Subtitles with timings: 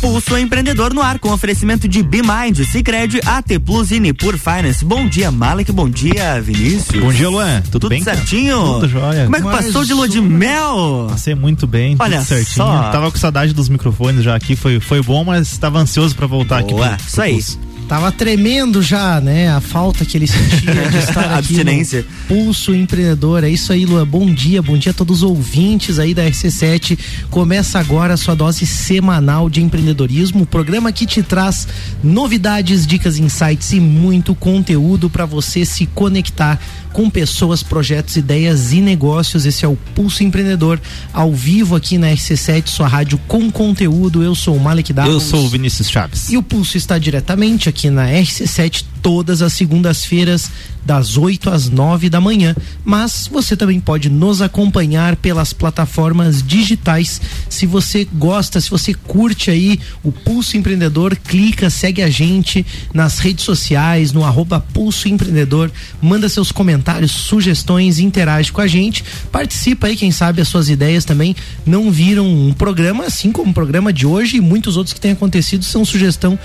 [0.00, 4.84] Pulso Empreendedor no ar com oferecimento de BeMind, Cicred, AT Plus e Nipur Finance.
[4.84, 5.72] Bom dia, Malek.
[5.72, 7.02] Bom dia, Vinícius.
[7.02, 7.60] Bom dia, Luan.
[7.62, 8.02] Tudo, Tudo bem?
[8.02, 8.56] certinho?
[8.74, 9.24] Tudo jóia.
[9.24, 11.06] Como é que Mas passou de lua de mel?
[11.10, 12.54] Passei muito bem, Olha tudo certinho.
[12.56, 12.90] só.
[12.90, 16.58] Tava com saudade dos microfones já aqui, foi, foi bom, mas tava ansioso pra voltar
[16.58, 16.72] aqui.
[16.72, 17.32] Boa, pro- pro isso aí.
[17.32, 17.58] Pulso.
[17.88, 19.48] Tava tremendo já, né?
[19.48, 22.00] A falta que ele sentia de estar aqui Abstinência.
[22.02, 23.44] no Pulso Empreendedor.
[23.44, 24.04] É isso aí, Luan.
[24.04, 26.98] Bom dia, bom dia a todos os ouvintes aí da RC7.
[27.30, 31.68] Começa agora a sua dose semanal de empreendedorismo, o programa que te traz
[32.02, 36.60] novidades, dicas, insights e muito conteúdo para você se conectar
[36.96, 39.44] com pessoas, projetos, ideias e negócios.
[39.44, 40.80] Esse é o Pulso Empreendedor
[41.12, 44.22] ao vivo aqui na RC7, sua rádio com conteúdo.
[44.22, 45.12] Eu sou o Malek Davos.
[45.12, 46.30] Eu sou o Vinícius Chaves.
[46.30, 50.50] E o Pulso está diretamente aqui na RC7 todas as segundas-feiras,
[50.84, 52.56] das 8 às 9 da manhã.
[52.84, 57.20] Mas você também pode nos acompanhar pelas plataformas digitais.
[57.48, 63.20] Se você gosta, se você curte aí o Pulso Empreendedor, clica, segue a gente nas
[63.20, 65.70] redes sociais, no arroba Pulso Empreendedor,
[66.02, 71.04] manda seus comentários, sugestões, interage com a gente, participa aí, quem sabe as suas ideias
[71.04, 75.00] também não viram um programa, assim como o programa de hoje e muitos outros que
[75.00, 76.36] têm acontecido são sugestão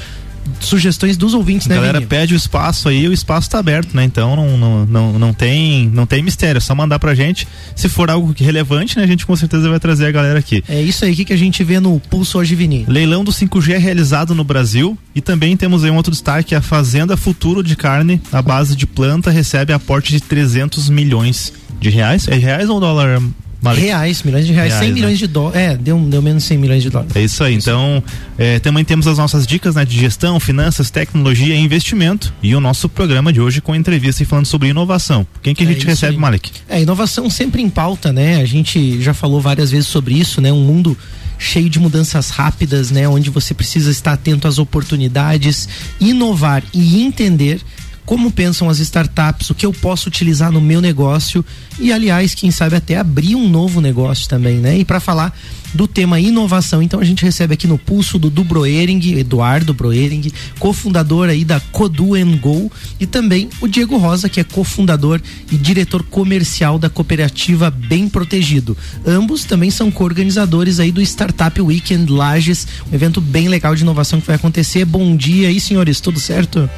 [0.60, 2.10] sugestões dos ouvintes, A né, galera Vini?
[2.10, 4.04] pede o espaço aí, o espaço tá aberto, né?
[4.04, 7.48] Então não, não, não, não tem não tem mistério, é só mandar pra gente.
[7.76, 10.64] Se for algo que relevante, né, a gente com certeza vai trazer a galera aqui.
[10.68, 12.86] É isso aí que, que a gente vê no Pulso hoje, Vini.
[12.88, 16.62] Leilão do 5G é realizado no Brasil e também temos aí um outro destaque, a
[16.62, 22.28] Fazenda Futuro de Carne, a base de planta, recebe aporte de 300 milhões de reais.
[22.28, 23.22] É reais ou dólar,
[23.62, 23.86] Malik?
[23.86, 24.94] Reais, milhões de reais, Reais, 100 né?
[24.96, 25.62] milhões de dólares.
[25.62, 27.16] É, deu, deu menos 100 milhões de dólares.
[27.16, 27.54] É isso aí.
[27.54, 28.04] Então,
[28.38, 32.34] é, também temos as nossas dicas né, de gestão, finanças, tecnologia e investimento.
[32.42, 35.26] E o nosso programa de hoje com entrevista e falando sobre inovação.
[35.44, 36.20] Quem que a É gente isso recebe, aí.
[36.20, 36.52] Malik?
[36.68, 38.42] É, inovação sempre em pauta, né?
[38.42, 40.52] A gente já falou várias vezes sobre isso, né?
[40.52, 40.98] Um mundo
[41.38, 43.08] cheio de mudanças rápidas, né?
[43.08, 45.68] Onde você precisa estar atento às oportunidades,
[46.00, 47.60] inovar e entender
[48.06, 51.46] como pensam as startups, o que eu posso utilizar no meu negócio
[51.80, 54.78] e, aliás, quem sabe até abrir um novo negócio também, né?
[54.78, 55.38] E para falar
[55.74, 60.30] do tema inovação, então a gente recebe aqui no pulso do Du Broering, Eduardo Broering,
[60.60, 62.12] cofundador aí da Codu
[62.42, 68.10] Go e também o Diego Rosa, que é cofundador e diretor comercial da cooperativa Bem
[68.10, 68.76] Protegido.
[69.06, 74.20] Ambos também são co-organizadores aí do Startup Weekend Lages, um evento bem legal de inovação
[74.20, 74.84] que vai acontecer.
[74.84, 76.70] Bom dia aí, senhores, tudo certo?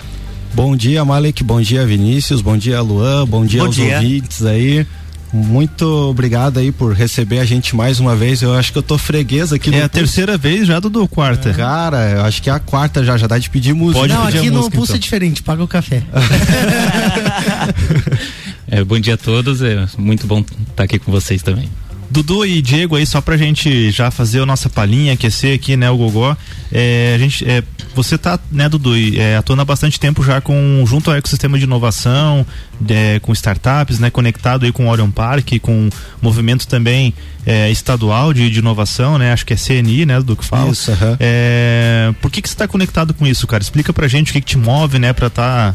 [0.53, 1.44] Bom dia, Malek.
[1.44, 2.41] Bom dia, Vinícius.
[2.41, 3.25] Bom dia, Luan.
[3.28, 3.96] Bom dia Bom aos dia.
[3.97, 4.86] ouvintes aí.
[5.34, 8.44] Muito obrigado aí por receber a gente mais uma vez.
[8.44, 9.94] Eu acho que eu tô freguês aqui no É a Pulso.
[10.06, 11.52] terceira vez já, Dudu, quarta.
[11.53, 14.02] Cara, eu acho que é a quarta já, já dá de pedir música.
[14.02, 14.97] Pode Não, pedir a aqui no música, Pulso então.
[14.97, 16.03] é diferente, paga o café.
[18.66, 20.40] É, bom dia a todos, é muito bom
[20.72, 21.70] estar aqui com vocês também.
[22.13, 25.90] Dudu e Diego aí, só pra gente já fazer a nossa palhinha, aquecer aqui, né,
[25.90, 26.38] o Gogó.
[26.72, 27.63] É, a gente, é,
[27.96, 31.63] você tá, né, Dudu, é, atuando há bastante tempo já com, junto ao ecossistema de
[31.63, 32.46] inovação,
[32.88, 35.90] é, com startups, né, conectado aí com o Orion Park, com
[36.22, 37.16] movimento também
[37.47, 40.69] é, estadual de, de inovação, né, acho que é CNI, né, Dudu que fala.
[40.69, 40.91] Isso.
[41.19, 43.63] É, por que que você está conectado com isso, cara?
[43.63, 45.73] Explica pra gente o que, que te move, né, pra estar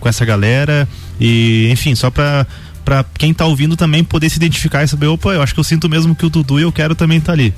[0.00, 0.88] com essa galera
[1.20, 2.46] e, enfim, só pra,
[2.88, 5.64] pra quem tá ouvindo também poder se identificar e saber, opa, eu acho que eu
[5.64, 7.52] sinto mesmo que o Dudu e eu quero também estar ali.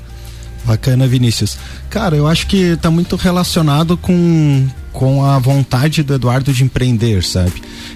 [0.65, 1.57] Bacana, Vinícius.
[1.89, 7.23] Cara, eu acho que tá muito relacionado com, com a vontade do Eduardo de empreender,
[7.23, 7.53] sabe?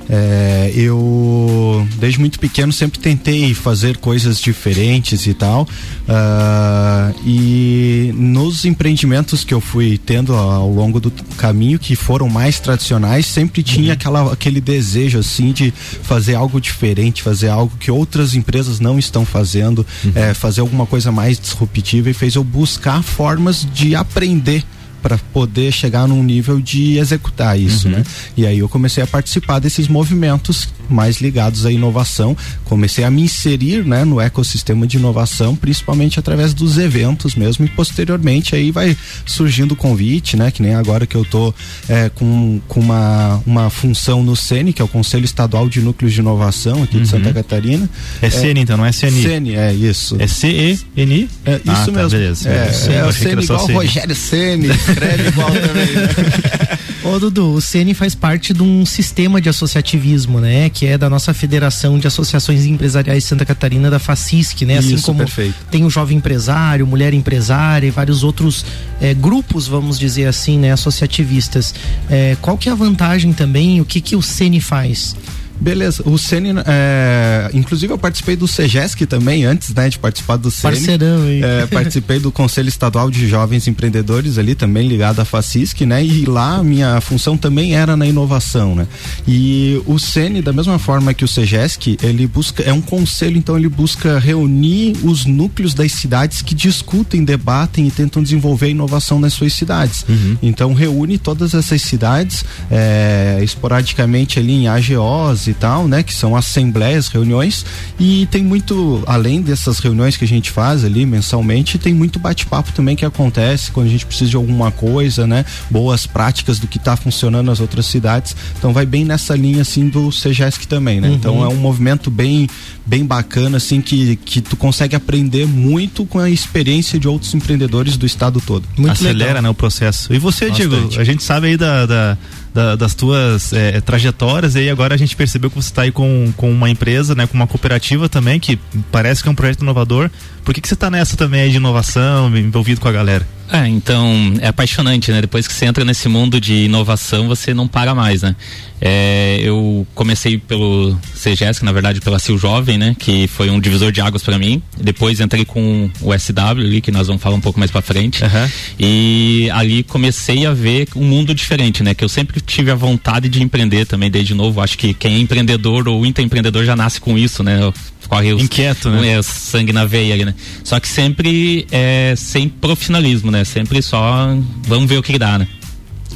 [0.10, 5.68] É, eu, desde muito pequeno, sempre tentei fazer coisas diferentes e tal.
[6.08, 12.60] ah, e nos empreendimentos que eu fui tendo ao longo do caminho, que foram mais
[12.60, 18.36] tradicionais, sempre tinha aquela, aquele desejo, assim, de fazer algo diferente, fazer algo que outras
[18.36, 23.68] empresas não estão fazendo, é, fazer alguma coisa mais disruptiva e fez eu buscar formas
[23.74, 24.64] de aprender
[25.06, 28.04] para poder chegar num nível de executar isso, né?
[28.36, 33.22] E aí eu comecei a participar desses movimentos mais ligados à inovação, comecei a me
[33.22, 38.96] inserir, né, no ecossistema de inovação, principalmente através dos eventos mesmo e posteriormente aí vai
[39.26, 41.54] surgindo o convite, né, que nem agora que eu tô
[41.88, 46.14] é, com, com uma, uma função no CENI, que é o Conselho Estadual de Núcleos
[46.14, 47.88] de Inovação aqui de Santa Catarina.
[48.22, 49.22] É, CN então, não é CNI.
[49.24, 50.16] CENI, é isso.
[50.20, 51.30] É C-E-N-I?
[51.46, 52.10] É isso Ah, tá, mesmo.
[52.10, 52.50] beleza.
[52.50, 53.68] É, Sim, é eu o Ceni igual.
[53.68, 55.96] Rogério Ceni, escreve igual também.
[55.96, 56.80] Né?
[57.04, 60.70] Ô Dudu, o CN faz parte de um sistema de associativismo, né?
[60.70, 64.80] Que é da nossa Federação de Associações Empresariais de Santa Catarina, da FACISC, né?
[64.80, 65.54] assim Isso, como perfeito.
[65.70, 68.66] tem o Jovem Empresário, Mulher Empresária e vários outros
[69.00, 70.72] eh, grupos, vamos dizer assim, né?
[70.72, 71.76] Associativistas.
[72.10, 73.80] Eh, qual que é a vantagem também?
[73.82, 75.16] O que que o CN faz?
[75.60, 80.52] Beleza, o Sene, é, inclusive eu participei do CEGESC também, antes né, de participar do
[80.52, 80.76] Sene.
[80.76, 81.42] Parceirão aí.
[81.42, 86.04] É, participei do Conselho Estadual de Jovens Empreendedores ali, também ligado à FACISC, né?
[86.04, 88.88] E lá minha função também era na inovação, né?
[89.28, 93.58] E o Sene, da mesma forma que o CEGESC, ele busca, é um conselho, então
[93.58, 99.34] ele busca reunir os núcleos das cidades que discutem, debatem e tentam desenvolver inovação nas
[99.34, 100.06] suas cidades.
[100.08, 100.38] Uhum.
[100.42, 106.04] Então reúne todas essas cidades, é, esporadicamente ali em AGOs e tal, né?
[106.04, 107.66] Que são assembleias, reuniões
[108.00, 112.72] e tem muito, além dessas reuniões que a gente faz ali mensalmente, tem muito bate-papo
[112.72, 115.46] também que acontece quando a gente precisa de alguma coisa, né?
[115.70, 118.36] Boas práticas do que está funcionando nas outras cidades.
[118.58, 121.10] Então vai bem nessa linha assim do CEGESC também, né?
[121.10, 121.16] Uhum.
[121.16, 122.48] Então é um movimento bem
[122.86, 127.98] bem bacana assim que que tu consegue aprender muito com a experiência de outros empreendedores
[127.98, 128.68] do estado todo.
[128.78, 129.44] Muito Acelera, legal.
[129.44, 130.14] né, o processo.
[130.14, 130.70] E você, Bastante.
[130.70, 132.18] Diego, a gente sabe aí da, da
[132.56, 136.32] da, das tuas é, trajetórias e agora a gente percebeu que você está aí com,
[136.38, 138.58] com uma empresa, né, com uma cooperativa também, que
[138.90, 140.10] parece que é um projeto inovador.
[140.42, 143.28] Por que, que você está nessa também aí de inovação, envolvido com a galera?
[143.52, 145.22] É, então é apaixonante, né?
[145.22, 148.36] Depois que você entra nesse mundo de inovação, você não para mais, né?
[148.82, 152.96] É, eu comecei pelo CGS, na verdade pela Sil Jovem, né?
[152.98, 154.62] Que foi um divisor de águas para mim.
[154.80, 158.24] Depois entrei com o SW ali, que nós vamos falar um pouco mais para frente.
[158.24, 158.50] Uhum.
[158.80, 161.94] E ali comecei a ver um mundo diferente, né?
[161.94, 164.60] Que eu sempre tive a vontade de empreender também desde novo.
[164.60, 167.60] Acho que quem é empreendedor ou intraempreendedor já nasce com isso, né?
[168.08, 169.08] Corre os, inquieto, né?
[169.08, 170.34] É, sangue na veia ali, né?
[170.64, 173.44] Só que sempre é sem profissionalismo, né?
[173.44, 174.36] Sempre só
[174.68, 175.48] vamos ver o que dá, né?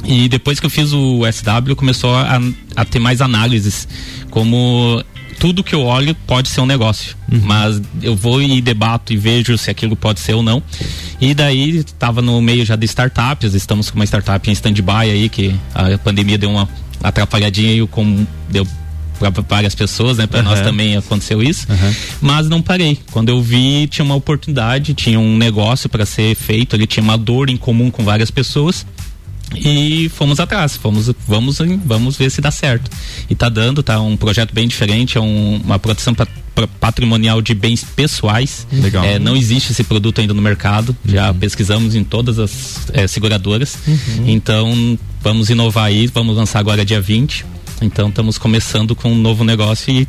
[0.04, 2.40] E depois que eu fiz o SW, começou a,
[2.76, 3.86] a ter mais análises,
[4.30, 5.02] como
[5.38, 7.40] tudo que eu olho pode ser um negócio, uhum.
[7.42, 10.62] mas eu vou e debato e vejo se aquilo pode ser ou não.
[11.20, 15.28] E daí estava no meio já de startups, estamos com uma startup em stand-by aí
[15.28, 16.68] que a pandemia deu uma
[17.02, 17.88] atrapalhadinha e
[18.50, 18.66] deu
[19.20, 20.26] para várias pessoas, né?
[20.26, 20.46] Para uhum.
[20.46, 21.66] nós também aconteceu isso.
[21.68, 21.94] Uhum.
[22.22, 22.98] Mas não parei.
[23.10, 27.18] Quando eu vi, tinha uma oportunidade, tinha um negócio para ser feito, ali tinha uma
[27.18, 28.86] dor em comum com várias pessoas
[29.56, 32.90] e fomos atrás, fomos, vamos, vamos ver se dá certo.
[33.28, 36.14] E tá dando, tá um projeto bem diferente, é um, uma proteção
[36.78, 38.66] patrimonial de bens pessoais.
[38.72, 39.04] Legal.
[39.04, 40.96] É, não existe esse produto ainda no mercado.
[41.04, 41.12] Uhum.
[41.12, 43.76] Já pesquisamos em todas as é, seguradoras.
[43.86, 44.28] Uhum.
[44.28, 47.44] Então, vamos inovar aí, vamos lançar agora dia 20
[47.80, 50.08] então estamos começando com um novo negócio e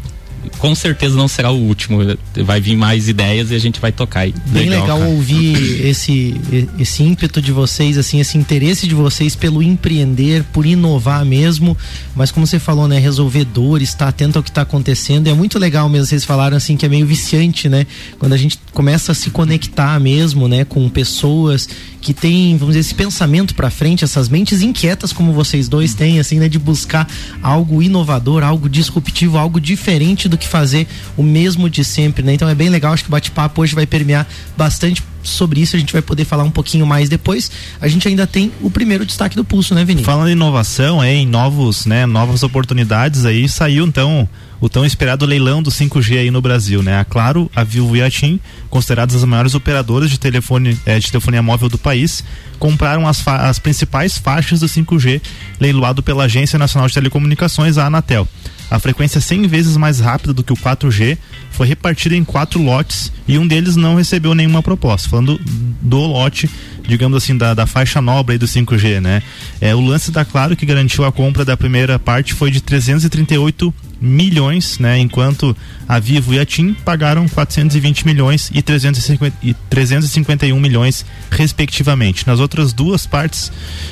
[0.57, 1.99] com certeza não será o último.
[2.43, 4.33] Vai vir mais ideias e a gente vai tocar aí.
[4.47, 6.39] Bem legal, legal ouvir esse,
[6.79, 11.77] esse ímpeto de vocês, assim, esse interesse de vocês pelo empreender, por inovar mesmo.
[12.15, 12.99] Mas como você falou, né?
[12.99, 15.27] Resolver dores, estar tá atento ao que está acontecendo.
[15.27, 16.07] É muito legal mesmo.
[16.07, 17.85] Vocês falaram assim que é meio viciante, né?
[18.17, 20.65] Quando a gente começa a se conectar mesmo, né?
[20.65, 21.67] Com pessoas
[22.01, 26.19] que têm, vamos dizer, esse pensamento para frente, essas mentes inquietas como vocês dois têm,
[26.19, 26.49] assim, né?
[26.49, 27.07] De buscar
[27.43, 32.33] algo inovador, algo disruptivo, algo diferente do que fazer o mesmo de sempre, né?
[32.33, 35.79] Então é bem legal, acho que o bate-papo hoje vai permear bastante sobre isso, a
[35.79, 37.51] gente vai poder falar um pouquinho mais depois.
[37.79, 40.05] A gente ainda tem o primeiro destaque do pulso, né, Vinícius?
[40.05, 44.27] Falando em inovação, em novos, né, novas oportunidades aí, saiu então
[44.61, 46.99] o tão esperado leilão do 5G aí no Brasil, né?
[46.99, 48.39] A Claro, a Vivo e a TIM,
[48.69, 52.23] consideradas as maiores operadoras de telefone, é, de telefonia móvel do país,
[52.59, 55.19] compraram as, as principais faixas do 5G
[55.59, 58.27] leiloado pela Agência Nacional de Telecomunicações, a Anatel.
[58.69, 61.17] A frequência 100 vezes mais rápida do que o 4G
[61.49, 65.09] foi repartida em quatro lotes e um deles não recebeu nenhuma proposta.
[65.11, 65.37] Falando
[65.81, 66.49] do lote,
[66.87, 69.21] digamos assim, da, da faixa nobre do 5G, né?
[69.59, 73.73] É, o lance da Claro que garantiu a compra da primeira parte foi de 338
[74.01, 74.97] milhões, né?
[74.97, 75.55] Enquanto
[75.87, 82.25] a Vivo e a TIM pagaram 420 milhões e, 350, e 351 milhões, respectivamente.
[82.25, 83.51] Nas outras duas partes,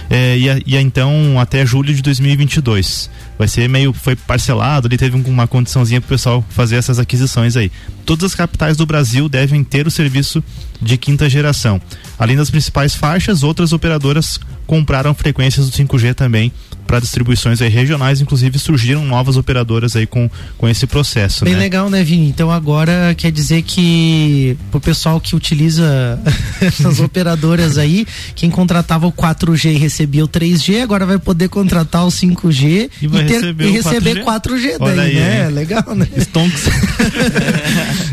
[0.09, 5.15] é, ia, ia então até julho de 2022 vai ser meio foi parcelado, ele teve
[5.15, 7.71] uma condiçãozinha para o pessoal fazer essas aquisições aí.
[8.05, 10.43] Todas as capitais do Brasil devem ter o serviço
[10.81, 11.81] de quinta geração.
[12.17, 16.53] Além das principais faixas, outras operadoras compraram frequências do 5G também
[16.85, 21.43] para distribuições regionais, inclusive surgiram novas operadoras aí com, com esse processo.
[21.43, 21.59] Bem né?
[21.59, 22.27] legal, né, Vini?
[22.27, 26.19] Então agora quer dizer que pro pessoal que utiliza
[26.61, 32.05] essas operadoras aí, quem contratava o 4G e recebia o 3G, agora vai poder contratar
[32.05, 35.41] o 5G e, vai ter, receber, e receber 4G, 4G daí, aí, né?
[35.41, 35.49] É.
[35.49, 36.07] Legal, né?
[36.17, 36.65] Stonks.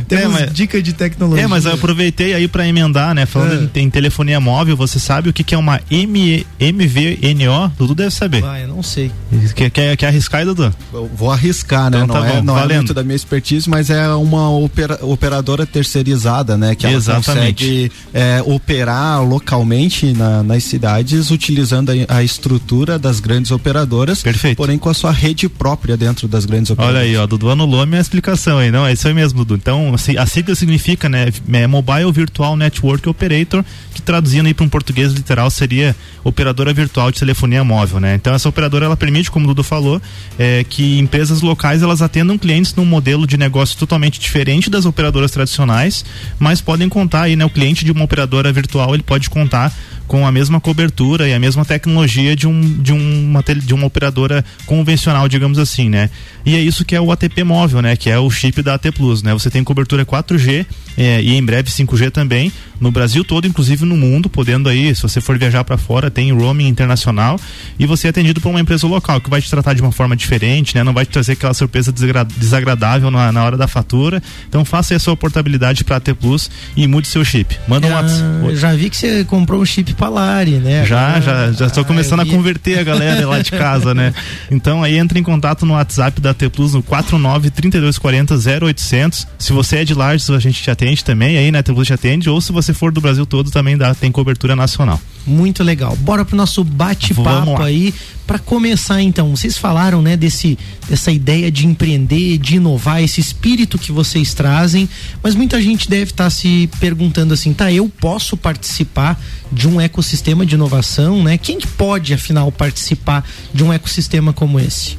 [0.08, 1.44] Temos é, mas, dica de tecnologia.
[1.44, 3.26] É, mas eu aproveitei aí para emendar, né?
[3.26, 3.78] Falando é.
[3.78, 8.10] em, em, telefonia móvel, você sabe o que, que é uma ME, MVNO, Dudu deve
[8.10, 8.42] saber.
[8.44, 9.10] Ah, eu não sei.
[9.54, 10.74] Quer, quer, quer arriscar aí, Dudu?
[10.92, 11.98] Eu vou arriscar, né?
[12.02, 14.98] Então não tá é, bom, não é muito da minha expertise, mas é uma opera-
[15.02, 16.74] operadora terceirizada, né?
[16.74, 17.64] Que ela Exatamente.
[17.64, 24.56] consegue é, operar localmente na- nas cidades utilizando a, a estrutura das grandes operadoras, Perfeito.
[24.56, 27.00] porém com a sua rede própria dentro das grandes operadoras.
[27.02, 29.56] Olha aí, ó, Dudu anulou a minha explicação aí, não, é isso aí mesmo, Dudu.
[29.56, 34.64] Então, assim, a sigla significa, né, é Mobile Virtual Network Operator, que traduzindo aí para
[34.64, 35.94] um português literal seria
[36.36, 38.14] operadora virtual de telefonia móvel, né?
[38.14, 40.00] Então, essa operadora, ela permite, como o Dudu falou,
[40.38, 45.30] é, que empresas locais, elas atendam clientes num modelo de negócio totalmente diferente das operadoras
[45.30, 46.04] tradicionais,
[46.38, 49.72] mas podem contar aí, né, o cliente de uma operadora virtual, ele pode contar
[50.06, 54.44] com a mesma cobertura e a mesma tecnologia de, um, de, uma, de uma operadora
[54.66, 56.10] convencional, digamos assim, né?
[56.44, 57.96] E é isso que é o ATP móvel, né?
[57.96, 59.32] Que é o chip da AT Plus, né?
[59.32, 60.64] Você tem cobertura 4G
[60.96, 65.00] eh, e em breve 5G também no Brasil todo, inclusive no mundo, podendo aí, se
[65.02, 67.40] você for viajar para fora, tem roaming internacional
[67.78, 70.14] e você é atendido por uma empresa local que vai te tratar de uma forma
[70.14, 70.84] diferente, né?
[70.84, 74.22] Não vai te trazer aquela surpresa desagra- desagradável na, na hora da fatura.
[74.48, 77.56] Então faça aí a sua portabilidade para AT Plus e mude seu chip.
[77.66, 78.56] Manda um Ah, WhatsApp.
[78.56, 80.84] já vi que você comprou um chip pra Lari, né?
[80.86, 84.12] Já, Agora- já, já estou Ah, começando a converter a galera lá de casa, né?
[84.50, 88.34] Então aí entra em contato no WhatsApp da T Plus no 49 3240
[88.64, 89.26] 0800.
[89.38, 91.92] Se você é de Lages, a gente te atende também, aí na T Plus te
[91.92, 95.00] atende, ou se você for do Brasil todo também dá, tem cobertura nacional.
[95.26, 95.96] Muito legal.
[95.96, 97.92] Bora pro nosso bate-papo aí.
[98.26, 103.78] Pra começar então, vocês falaram, né, desse dessa ideia de empreender, de inovar, esse espírito
[103.78, 104.88] que vocês trazem,
[105.22, 109.20] mas muita gente deve estar se perguntando assim, tá, eu posso participar
[109.52, 111.38] de um ecossistema de inovação, né?
[111.38, 114.96] Quem que pode afinal participar de um ecossistema como esse?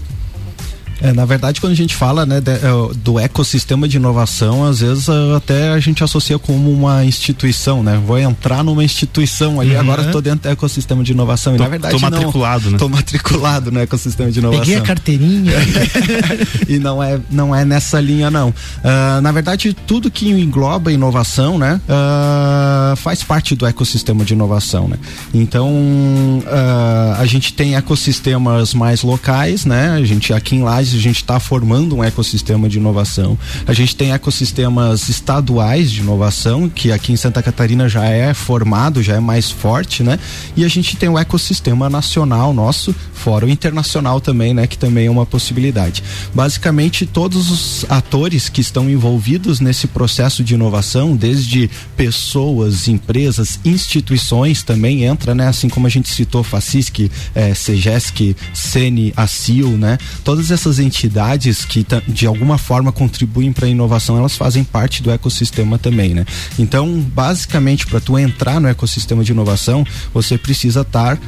[1.01, 2.59] É, na verdade, quando a gente fala né, de- eh,
[3.03, 8.01] do ecossistema de inovação, às vezes eh, até a gente associa como uma instituição, né?
[8.05, 9.79] Vou entrar numa instituição ali, Uhum.
[9.79, 11.53] agora estou dentro do ecossistema de inovação.
[11.53, 12.09] E Tô- na verdade, tô não.
[12.09, 12.77] matriculado, né?
[12.77, 14.63] Tô matriculado no ecossistema de inovação.
[14.65, 15.53] Peguei a carteirinha.
[16.67, 18.53] e não é, não é nessa linha, não.
[18.83, 24.87] Ah, na verdade, tudo que engloba inovação, né, ah, faz parte do ecossistema de inovação,
[24.87, 24.97] né?
[25.33, 25.71] Então,
[26.47, 29.91] ah, a gente tem ecossistemas mais locais, né?
[29.91, 33.37] A gente aqui em Lages a gente está formando um ecossistema de inovação.
[33.65, 39.01] A gente tem ecossistemas estaduais de inovação que aqui em Santa Catarina já é formado,
[39.01, 40.19] já é mais forte, né?
[40.55, 44.67] E a gente tem o ecossistema nacional nosso, fora o internacional também, né?
[44.67, 46.03] Que também é uma possibilidade.
[46.33, 54.63] Basicamente, todos os atores que estão envolvidos nesse processo de inovação, desde pessoas, empresas, instituições
[54.63, 55.47] também entra, né?
[55.47, 59.97] Assim como a gente citou Facisc, eh, Segesc, Sene, Acil, né?
[60.23, 65.11] Todas essas entidades que de alguma forma contribuem para a inovação, elas fazem parte do
[65.11, 66.25] ecossistema também, né?
[66.57, 71.19] Então, basicamente, para tu entrar no ecossistema de inovação, você precisa estar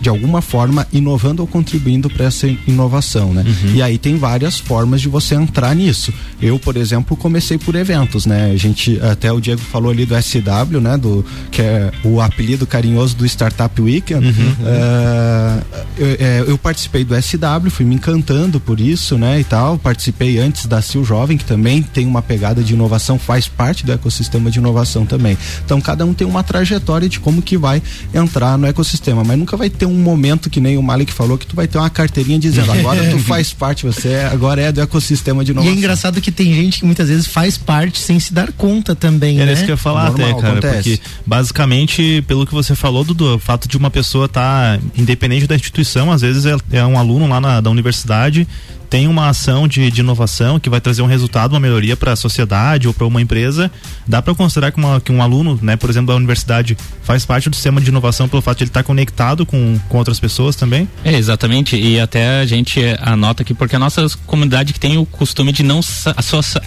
[0.00, 3.44] de alguma forma inovando ou contribuindo para essa inovação, né?
[3.74, 6.12] E aí tem várias formas de você entrar nisso.
[6.40, 8.50] Eu, por exemplo, comecei por eventos, né?
[8.52, 10.96] A gente até o Diego falou ali do SW, né?
[10.96, 14.28] Do que é o apelido carinhoso do Startup Weekend.
[14.64, 15.62] É,
[15.96, 19.40] eu, é, eu participei do SW, fui me encantando por isso, né?
[19.40, 19.78] E tal.
[19.78, 23.92] Participei antes da Sil Jovem, que também tem uma pegada de inovação, faz parte do
[23.92, 25.36] ecossistema de inovação também.
[25.64, 27.82] Então cada um tem uma trajetória de como que vai
[28.14, 31.46] entrar no ecossistema, mas nunca vai ter um momento que nem o Malik falou que
[31.46, 34.80] tu vai ter uma carteirinha dizendo agora tu faz parte, você é- agora é do
[34.80, 38.32] ecossistema de E é engraçado que tem gente que muitas vezes faz parte sem se
[38.32, 39.52] dar conta também, Era né?
[39.52, 40.52] isso que eu ia falar Normal, até, cara.
[40.58, 40.96] acontece.
[40.98, 45.54] Porque, basicamente, pelo que você falou, Dudu, o fato de uma pessoa estar independente da
[45.54, 48.46] instituição, às vezes é, é um aluno lá na, da universidade,
[48.90, 52.16] tem uma ação de, de inovação que vai trazer um resultado, uma melhoria para a
[52.16, 53.70] sociedade ou para uma empresa,
[54.06, 57.48] dá para considerar que, uma- que um aluno, né, por exemplo, da universidade, faz parte
[57.50, 60.88] do sistema de inovação pelo fato de ele estar conectado com, com outras pessoas também?
[61.04, 61.76] É, exatamente.
[61.76, 65.62] E até a gente anota aqui, porque a nossa comunidade que tem o costume de
[65.62, 65.80] não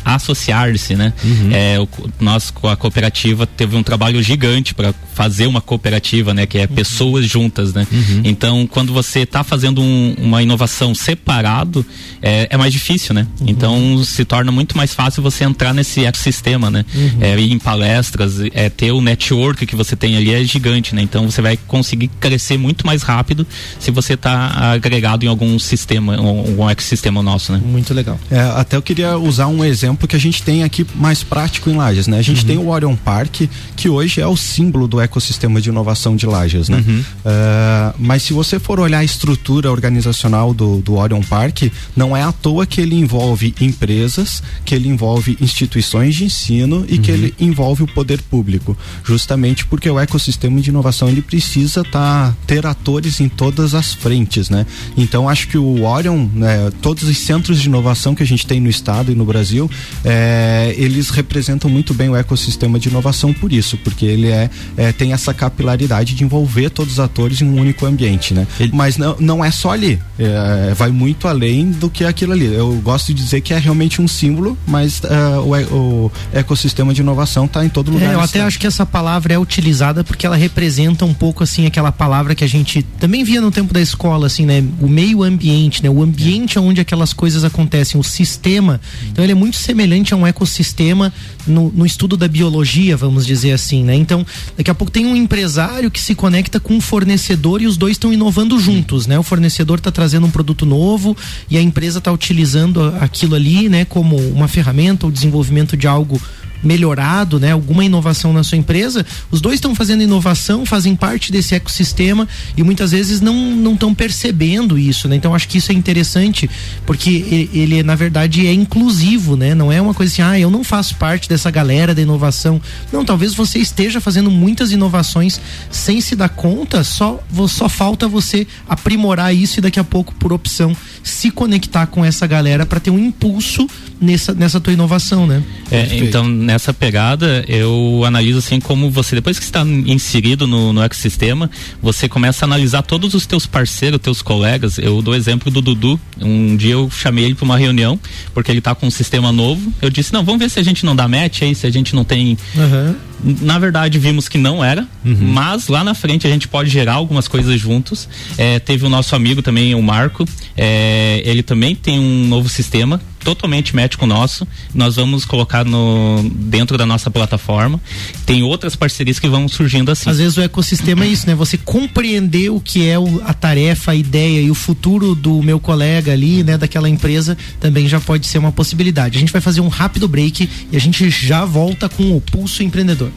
[0.05, 1.13] associar-se, né?
[1.51, 1.87] É, o,
[2.19, 6.45] nós, com a cooperativa, teve um trabalho gigante para fazer uma cooperativa, né?
[6.45, 7.87] Que é pessoas juntas, né?
[8.23, 11.85] Então, quando você está fazendo um- uma inovação separado,
[12.21, 13.27] é, é mais difícil, né?
[13.45, 16.85] Então, se torna muito mais fácil você entrar nesse ecossistema, né?
[17.19, 21.01] É, ir em palestras, é, ter o network que você tem ali é gigante, né?
[21.01, 23.45] Então, você vai conseguir crescer muito mais rápido
[23.79, 27.61] se você está agregado em algum sistema, um, algum ecossistema nosso, né?
[27.63, 28.19] Muito legal.
[28.29, 31.75] É, até eu queria usar um exemplo que a gente tem aqui mais prático em
[31.75, 32.19] Lages, né?
[32.19, 33.41] A gente tem o Orion Park,
[33.75, 36.83] que hoje é o símbolo do ecossistema de inovação de Lages, né?
[37.25, 41.63] É, mas se você for olhar a estrutura organizacional do, do Orion Park,
[41.95, 46.95] Não é à toa que ele envolve empresas, que ele envolve instituições de ensino e
[46.95, 47.01] uhum.
[47.01, 52.33] que ele envolve o poder público, justamente porque o ecossistema de inovação ele precisa tá,
[52.47, 54.65] ter atores em todas as frentes, né?
[54.97, 58.59] Então acho que o Orion, né, todos os centros de inovação que a gente tem
[58.59, 59.69] no estado e no Brasil,
[60.03, 64.91] é, eles representam muito bem o ecossistema de inovação por isso, porque ele é, é
[64.91, 68.47] tem essa capilaridade de envolver todos os atores em um único ambiente, né?
[68.59, 68.71] Ele...
[68.73, 72.45] Mas não, não é só ali, é, vai muito além do que aquilo ali.
[72.45, 77.01] Eu gosto de dizer que é realmente um símbolo, mas uh, o, o, ecossistema de
[77.01, 78.11] inovação está em todo lugar.
[78.11, 78.47] É, eu até cidade.
[78.47, 82.43] acho que essa palavra é utilizada porque ela representa um pouco assim aquela palavra que
[82.43, 84.63] a gente também via no tempo da escola, assim, né?
[84.79, 85.89] O meio ambiente, né?
[85.89, 86.61] O ambiente é.
[86.61, 88.79] onde aquelas coisas acontecem, o sistema.
[89.11, 91.11] Então ele é muito semelhante a um ecossistema
[91.45, 93.95] no, no estudo da biologia, vamos dizer assim, né?
[93.95, 94.25] Então
[94.57, 97.93] daqui a pouco tem um empresário que se conecta com um fornecedor e os dois
[97.93, 99.17] estão inovando juntos, né?
[99.17, 101.15] O fornecedor está trazendo um produto novo
[101.49, 106.21] e a empresa está utilizando aquilo ali, né, como uma ferramenta ou desenvolvimento de algo
[106.63, 111.55] melhorado, né, alguma inovação na sua empresa, os dois estão fazendo inovação, fazem parte desse
[111.55, 115.15] ecossistema e muitas vezes não não estão percebendo isso, né?
[115.15, 116.49] Então acho que isso é interessante
[116.85, 119.55] porque ele, na verdade é inclusivo, né?
[119.55, 122.61] Não é uma coisa assim, ah, eu não faço parte dessa galera da inovação.
[122.91, 128.47] Não, talvez você esteja fazendo muitas inovações sem se dar conta, só só falta você
[128.67, 132.89] aprimorar isso e daqui a pouco por opção se conectar com essa galera para ter
[132.89, 133.67] um impulso
[133.99, 135.43] nessa nessa tua inovação, né?
[135.71, 140.81] É, então nessa pegada, eu analiso assim como você, depois que está inserido no, no
[140.81, 141.49] ecossistema,
[141.81, 144.77] você começa a analisar todos os teus parceiros, teus colegas.
[144.77, 145.99] Eu dou exemplo do Dudu.
[146.19, 147.99] Um dia eu chamei ele para uma reunião,
[148.33, 149.71] porque ele está com um sistema novo.
[149.81, 151.95] Eu disse, não, vamos ver se a gente não dá match aí, se a gente
[151.95, 152.37] não tem.
[152.55, 152.95] Uhum.
[153.23, 155.15] Na verdade, vimos que não era, uhum.
[155.19, 158.07] mas lá na frente a gente pode gerar algumas coisas juntos.
[158.37, 160.25] É, teve o nosso amigo também, o Marco.
[160.57, 164.47] É, ele também tem um novo sistema totalmente médico nosso.
[164.73, 167.79] Nós vamos colocar no dentro da nossa plataforma.
[168.25, 170.09] Tem outras parcerias que vão surgindo assim.
[170.09, 171.35] Às vezes o ecossistema é isso, né?
[171.35, 175.59] Você compreender o que é o, a tarefa, a ideia e o futuro do meu
[175.59, 179.17] colega ali, né, daquela empresa, também já pode ser uma possibilidade.
[179.17, 182.63] A gente vai fazer um rápido break e a gente já volta com o Pulso
[182.63, 183.11] Empreendedor.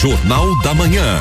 [0.00, 1.20] Jornal da Manhã.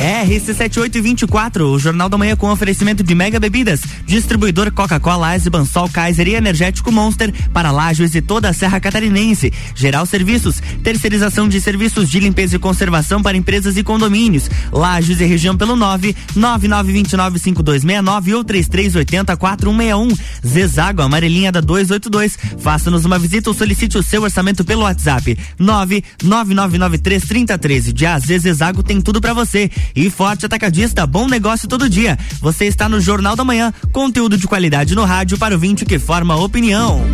[0.00, 6.26] RC7824, o Jornal da Manhã com oferecimento de Mega Bebidas, distribuidor Coca-Cola, Eisenbahn, Sol, Kaiser
[6.26, 9.52] e Energético Monster para Lages e toda a Serra Catarinense.
[9.74, 14.48] Geral Serviços, terceirização de serviços de limpeza e conservação para empresas e condomínios.
[14.72, 20.18] Lages e região pelo 9 99295269 ou 33804161.
[20.46, 22.38] Zezago, amarelinha da 282.
[22.58, 27.92] Faça-nos uma visita ou solicite o seu orçamento pelo WhatsApp 999933013.
[27.92, 29.70] De AZ Zezago tem tudo para você.
[29.94, 32.18] E Forte Atacadista, bom negócio todo dia.
[32.40, 35.98] Você está no Jornal da Manhã, conteúdo de qualidade no rádio para o vinte que
[35.98, 37.04] forma opinião.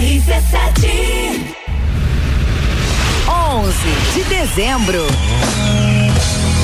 [0.00, 1.20] RC7
[3.60, 3.74] 11
[4.14, 5.06] de dezembro.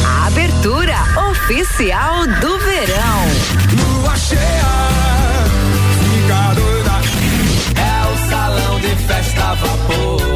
[0.05, 0.97] A abertura
[1.31, 3.23] oficial do verão.
[3.77, 4.41] Lua cheia,
[6.01, 7.01] fica doida.
[7.81, 10.36] É o salão de festa vapor.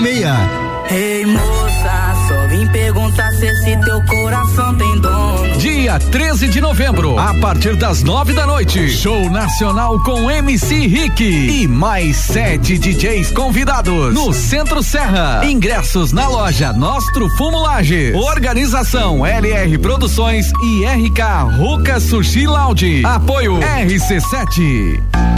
[0.00, 0.68] 1206.
[0.90, 5.58] Ei moça, só vim perguntar se esse teu coração tem dono.
[5.58, 11.22] Dia 13 de novembro, a partir das nove da noite, show nacional com MC Rick
[11.22, 15.42] e mais sete DJs convidados no Centro Serra.
[15.44, 18.14] Ingressos na loja Nostro Fumulage.
[18.14, 23.02] Organização LR Produções e RK Ruca Sushi Lounge.
[23.04, 25.37] Apoio RC7.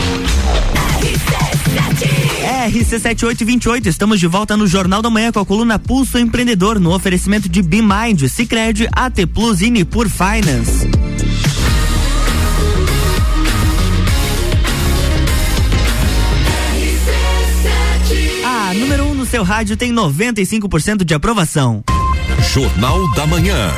[2.69, 7.49] RC7828, estamos de volta no Jornal da Manhã com a coluna Pulso Empreendedor no oferecimento
[7.49, 10.89] de BeMind, Cicred, AT Plus e Nipur Finance.
[18.45, 21.83] A número 1 um no seu rádio tem 95% de aprovação.
[22.53, 23.71] Jornal da Manhã.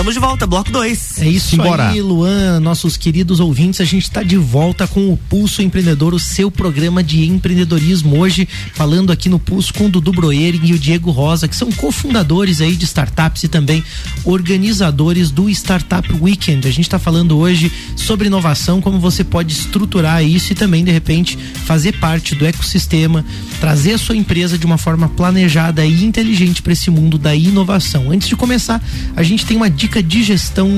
[0.00, 1.18] Estamos de volta, bloco 2.
[1.18, 1.90] É isso Simbora.
[1.90, 3.82] aí, Luan, nossos queridos ouvintes.
[3.82, 8.18] A gente está de volta com o Pulso Empreendedor, o seu programa de empreendedorismo.
[8.18, 11.70] Hoje, falando aqui no Pulso com o Dudu Broering e o Diego Rosa, que são
[11.70, 13.84] cofundadores aí de startups e também
[14.24, 16.66] organizadores do Startup Weekend.
[16.66, 20.90] A gente está falando hoje sobre inovação, como você pode estruturar isso e também, de
[20.90, 21.36] repente,
[21.66, 23.22] fazer parte do ecossistema,
[23.60, 28.10] trazer a sua empresa de uma forma planejada e inteligente para esse mundo da inovação.
[28.10, 28.82] Antes de começar,
[29.14, 30.70] a gente tem uma dica de gestão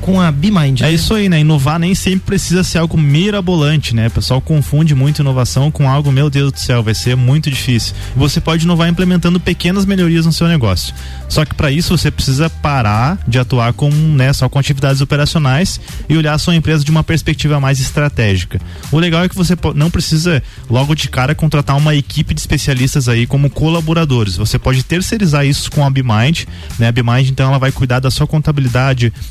[0.00, 0.80] com a BeMind.
[0.80, 0.92] É né?
[0.92, 1.40] isso aí, né?
[1.40, 4.08] Inovar nem sempre precisa ser algo mirabolante, né?
[4.08, 7.94] O pessoal confunde muito inovação com algo, meu Deus do céu, vai ser muito difícil.
[8.16, 10.92] Você pode inovar implementando pequenas melhorias no seu negócio.
[11.28, 15.80] Só que para isso você precisa parar de atuar com, né, só com atividades operacionais
[16.08, 18.60] e olhar a sua empresa de uma perspectiva mais estratégica.
[18.90, 23.08] O legal é que você não precisa logo de cara contratar uma equipe de especialistas
[23.08, 24.36] aí como colaboradores.
[24.36, 26.44] Você pode terceirizar isso com a BeMind,
[26.78, 26.88] né?
[26.88, 28.45] A BeMind então ela vai cuidar da sua contabilidade,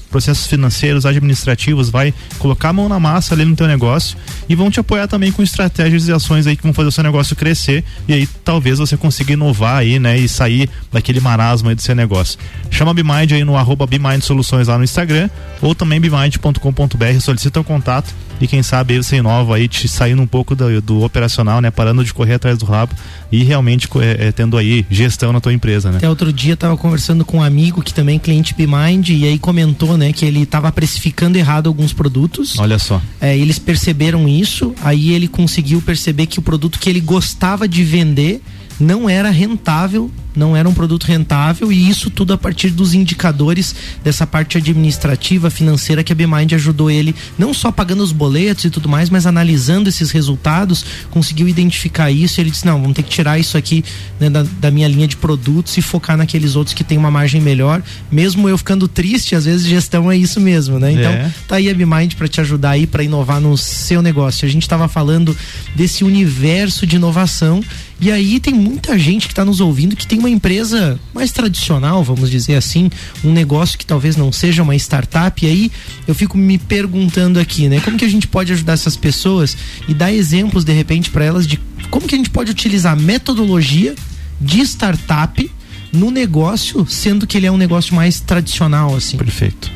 [0.09, 4.69] processos financeiros, administrativos, vai colocar a mão na massa ali no teu negócio e vão
[4.69, 7.83] te apoiar também com estratégias e ações aí que vão fazer o seu negócio crescer
[8.07, 11.95] e aí talvez você consiga inovar aí, né, e sair daquele marasmo aí do seu
[11.95, 12.39] negócio.
[12.69, 15.29] Chama a BeMind aí no arroba BeMind Soluções lá no Instagram
[15.61, 20.27] ou também bemind.com.br, solicita o contato e quem sabe você inova aí, te saindo um
[20.27, 22.93] pouco do, do operacional, né, parando de correr atrás do rabo
[23.31, 25.97] e realmente é, é, tendo aí gestão na tua empresa, né?
[25.97, 29.39] Até outro dia tava conversando com um amigo que também é cliente BeMind e aí
[29.39, 32.57] comentou, né, que ele estava precificando errado alguns produtos.
[32.59, 33.01] Olha só.
[33.19, 37.83] É, eles perceberam isso, aí ele conseguiu perceber que o produto que ele gostava de
[37.83, 38.41] vender
[38.79, 43.75] não era rentável, não era um produto rentável e isso tudo a partir dos indicadores
[44.03, 48.69] dessa parte administrativa, financeira que a BeMind ajudou ele, não só pagando os boletos e
[48.69, 53.03] tudo mais, mas analisando esses resultados, conseguiu identificar isso e ele disse, não, vamos ter
[53.03, 53.83] que tirar isso aqui
[54.19, 57.41] né, da, da, minha linha de produtos e focar naqueles outros que tem uma margem
[57.41, 60.91] melhor, mesmo eu ficando triste, às vezes gestão é isso mesmo, né?
[60.91, 61.31] Então, É.
[61.47, 64.45] tá aí a BeMind para te ajudar aí para inovar no seu negócio.
[64.45, 65.35] A gente estava falando
[65.75, 67.63] desse universo de inovação
[67.99, 72.03] e aí tem muita gente que está nos ouvindo que tem uma empresa mais tradicional,
[72.03, 72.89] vamos dizer assim,
[73.23, 75.45] um negócio que talvez não seja uma startup.
[75.45, 75.71] E aí
[76.07, 77.79] eu fico me perguntando aqui, né?
[77.79, 79.55] Como que a gente pode ajudar essas pessoas
[79.87, 81.59] e dar exemplos de repente para elas de
[81.89, 83.95] como que a gente pode utilizar metodologia
[84.41, 85.51] de startup
[85.93, 89.17] no negócio, sendo que ele é um negócio mais tradicional assim.
[89.17, 89.71] Perfeito.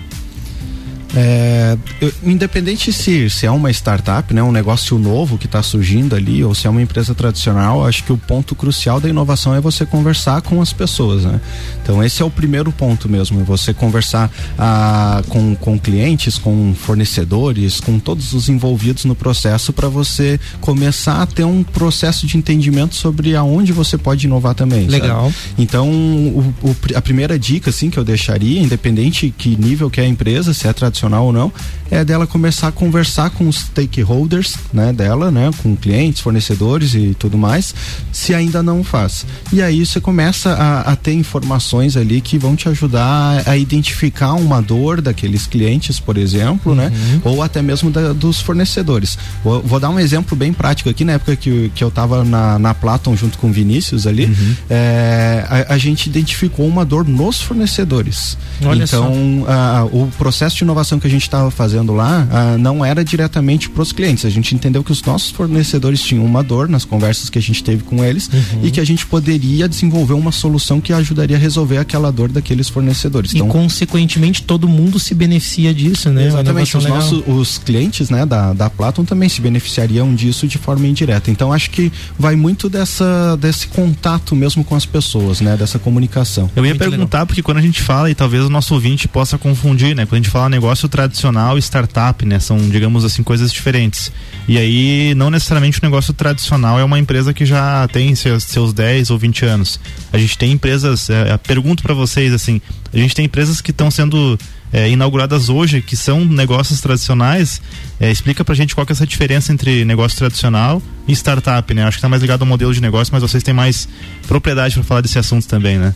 [1.16, 6.16] É, eu, independente se, se é uma startup, né, um negócio novo que está surgindo
[6.16, 9.62] ali, ou se é uma empresa tradicional, acho que o ponto crucial da inovação é
[9.62, 11.42] você conversar com as pessoas, né?
[11.82, 17.80] Então esse é o primeiro ponto mesmo, você conversar ah, com, com clientes, com fornecedores,
[17.80, 22.96] com todos os envolvidos no processo para você começar a ter um processo de entendimento
[22.96, 24.88] sobre aonde você pode inovar também.
[24.88, 25.26] Legal.
[25.26, 25.36] Sabe?
[25.58, 30.04] Então o, o, a primeira dica assim que eu deixaria, independente que nível que é
[30.04, 31.52] a empresa, se é tradicional ou não,
[31.92, 37.16] é dela começar a conversar com os stakeholders, né, dela, né, com clientes, fornecedores e
[37.18, 37.74] tudo mais,
[38.12, 39.26] se ainda não faz.
[39.52, 43.58] E aí você começa a, a ter informações ali que vão te ajudar a, a
[43.58, 46.92] identificar uma dor daqueles clientes, por exemplo, né,
[47.24, 49.18] ou até mesmo da, dos fornecedores.
[49.44, 52.60] Vou, vou, dar um exemplo bem prático aqui, na época que, que eu estava na,
[52.60, 54.30] na Platon junto com o Vinícius ali,
[54.70, 58.38] é, a, a, gente identificou uma dor nos fornecedores.
[58.64, 59.46] Olha então,
[59.92, 63.82] o processo de inovação que a gente estava fazendo lá ah, não era diretamente para
[63.82, 64.26] os clientes.
[64.26, 67.64] A gente entendeu que os nossos fornecedores tinham uma dor nas conversas que a gente
[67.64, 68.62] teve com eles Uhum.
[68.64, 72.70] e que a gente poderia desenvolver uma solução que ajudaria a resolver aquela dor daqueles
[72.70, 73.34] fornecedores.
[73.34, 76.28] E consequentemente todo mundo se beneficia disso, né?
[76.28, 77.00] Exatamente, os legal.
[77.00, 81.32] nossos os clientes, né, da, da Platon também se beneficiariam disso de forma indireta.
[81.32, 86.50] Então acho que vai muito dessa desse contato mesmo com as pessoas, né, dessa comunicação.
[86.56, 89.96] Eu ia perguntar porque quando a gente fala e talvez o nosso ouvinte possa confundir,
[89.96, 94.12] né, quando a gente fala negócio tradicional e startup, né, são digamos assim coisas diferentes.
[94.48, 98.74] E aí não necessariamente o negócio tradicional é uma empresa que já tem seus, seus
[98.74, 99.80] 10 ou 20 anos.
[100.12, 102.60] A gente tem empresas, é, pergunto para vocês assim,
[102.92, 104.38] a gente tem empresas que estão sendo
[104.72, 107.62] é, inauguradas hoje, que são negócios tradicionais.
[108.00, 111.84] É, explica pra gente qual que é essa diferença entre negócio tradicional e startup, né?
[111.84, 113.88] Acho que tá mais ligado ao modelo de negócio, mas vocês têm mais
[114.28, 115.94] propriedade para falar desse assunto também, né?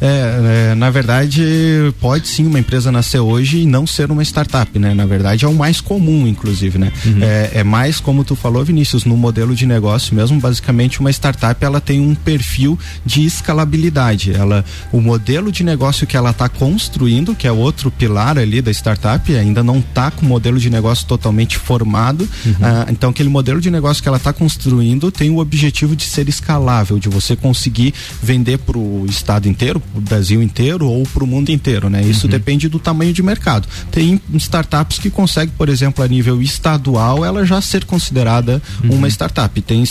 [0.00, 1.42] É, é, na verdade,
[2.00, 4.94] pode sim uma empresa nascer hoje e não ser uma startup, né?
[4.94, 6.92] Na verdade, é o mais comum, inclusive, né?
[7.20, 11.64] É, é mais, como tu falou, Vinícius, no modelo de negócio mesmo, basicamente uma startup
[11.64, 14.32] ela tem um perfil de escalabilidade.
[14.32, 18.70] Ela, o modelo de negócio que ela está construindo, que é outro pilar ali da
[18.70, 22.28] startup, ainda não está com o modelo de negócio totalmente formado.
[22.60, 26.28] Ah, então, aquele modelo de negócio que ela está construindo tem o objetivo de ser
[26.28, 31.26] escalável, de você conseguir vender para o estado inteiro, o Brasil inteiro ou para o
[31.26, 32.02] mundo inteiro, né?
[32.02, 33.66] Isso depende do tamanho de mercado.
[33.90, 39.60] Tem startups que conseguem, por exemplo, a nível estadual, ela já ser considerada uma startup.
[39.62, 39.82] Tem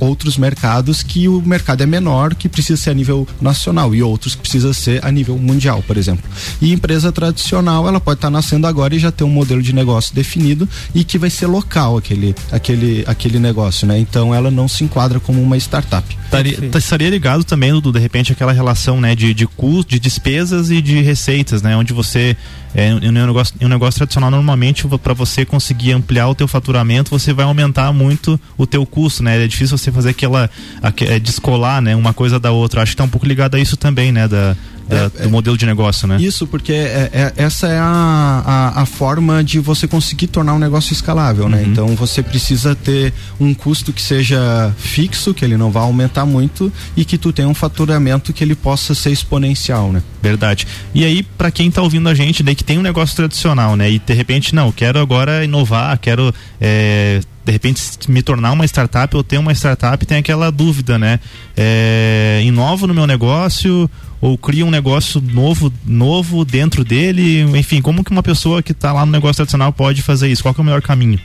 [0.00, 4.34] outros mercados que o mercado é menor, que precisa ser a nível nacional e outros
[4.34, 6.24] que precisa ser a nível mundial, por exemplo.
[6.60, 10.14] E empresa tradicional, ela pode estar nascendo agora e já ter um modelo de negócio
[10.14, 13.98] definido e que vai ser local aquele aquele aquele negócio, né?
[13.98, 16.04] Então ela não se enquadra como uma startup.
[16.24, 19.98] Estaria, tá- estaria ligado também, Dudu, de repente, aquela relação né, de, de custo, de
[19.98, 21.76] despesas e de receitas, né?
[21.76, 22.36] Onde você,
[22.74, 26.46] é, em um negócio, em um negócio tradicional, normalmente, para você conseguir ampliar o teu
[26.48, 29.42] faturamento, você vai aumentar muito o teu custo, né?
[29.44, 30.50] É difícil você fazer aquela,
[30.82, 31.94] aque- é, descolar, né?
[31.96, 32.82] Uma coisa da outra.
[32.82, 34.26] Acho que tá um pouco ligado a isso também, né?
[34.28, 34.56] Da,
[34.88, 36.16] da- do modelo de negócio, né?
[36.20, 40.58] Isso, porque é- é- essa é a, a, a forma de você conseguir tornar um
[40.58, 41.64] negócio escalável, né?
[41.66, 46.72] Então você precisa ter um custo que seja fixo, que ele não vai aumentar muito
[46.96, 50.02] e que tu tenha um faturamento que ele possa ser exponencial, né?
[50.22, 50.66] Verdade.
[50.94, 53.90] E aí, pra quem tá ouvindo a gente, daí que tem um negócio tradicional, né?
[53.90, 59.14] E de repente, não, quero agora inovar, quero é, de repente me tornar uma startup
[59.16, 61.20] ou ter uma startup, tem aquela dúvida, né?
[61.56, 63.88] É, inovo no meu negócio
[64.20, 68.92] ou crio um negócio novo, novo dentro dele, enfim, como que uma pessoa que tá
[68.92, 70.42] lá no negócio tradicional pode fazer isso?
[70.42, 71.18] Qual é o melhor caminho?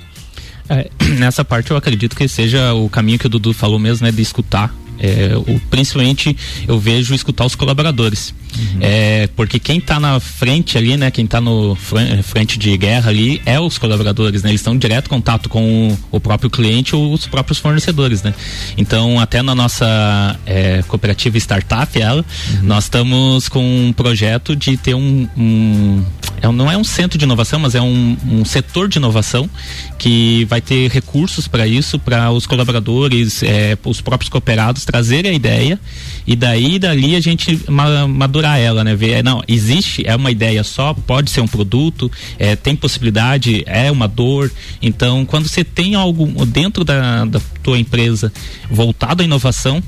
[0.67, 4.11] É, nessa parte eu acredito que seja o caminho que o Dudu falou mesmo, né,
[4.11, 4.73] de escutar.
[5.01, 6.35] É, o, principalmente
[6.67, 8.33] eu vejo escutar os colaboradores.
[8.81, 11.77] É, porque quem está na frente ali, né, quem está no
[12.23, 14.49] frente de guerra ali é os colaboradores, né?
[14.49, 18.33] Eles estão em direto contato com o, o próprio cliente ou os próprios fornecedores, né?
[18.77, 22.25] Então, até na nossa é, cooperativa startup, ela,
[22.61, 26.03] nós estamos com um projeto de ter um, um
[26.41, 29.49] é não é um centro de inovação, mas é um, um setor de inovação
[29.97, 35.33] que vai ter recursos para isso, para os colaboradores, é, os próprios cooperados trazerem a
[35.33, 35.79] ideia
[36.25, 38.07] e daí dali a gente ma-
[38.39, 38.95] madurar ela, né?
[38.95, 43.91] Ver, não, existe, é uma ideia só, pode ser um produto, é, tem possibilidade, é
[43.91, 44.51] uma dor.
[44.81, 48.31] Então, quando você tem algo dentro da, da tua empresa
[48.69, 49.83] voltado à inovação,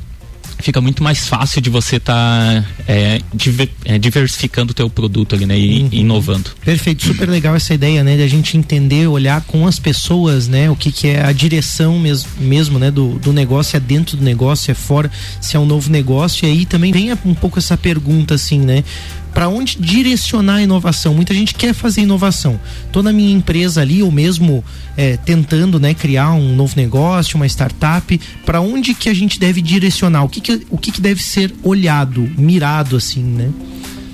[0.61, 2.65] fica muito mais fácil de você estar
[3.99, 5.57] diversificando o teu produto ali, né?
[5.57, 6.51] E inovando.
[6.63, 8.15] Perfeito, super legal essa ideia, né?
[8.15, 10.69] De a gente entender, olhar com as pessoas, né?
[10.69, 12.91] O que, que é a direção mesmo, mesmo né?
[12.91, 16.45] Do, do negócio, é dentro do negócio, é fora, se é um novo negócio.
[16.45, 18.83] E aí também vem um pouco essa pergunta, assim, né?
[19.33, 21.13] Para onde direcionar a inovação.
[21.13, 22.59] Muita gente quer fazer inovação.
[22.91, 24.63] Tô na minha empresa ali, ou mesmo
[24.97, 28.19] é, tentando né, criar um novo negócio, uma startup.
[28.45, 30.23] Para onde que a gente deve direcionar?
[30.23, 33.49] O que, que, o que, que deve ser olhado, mirado assim, né?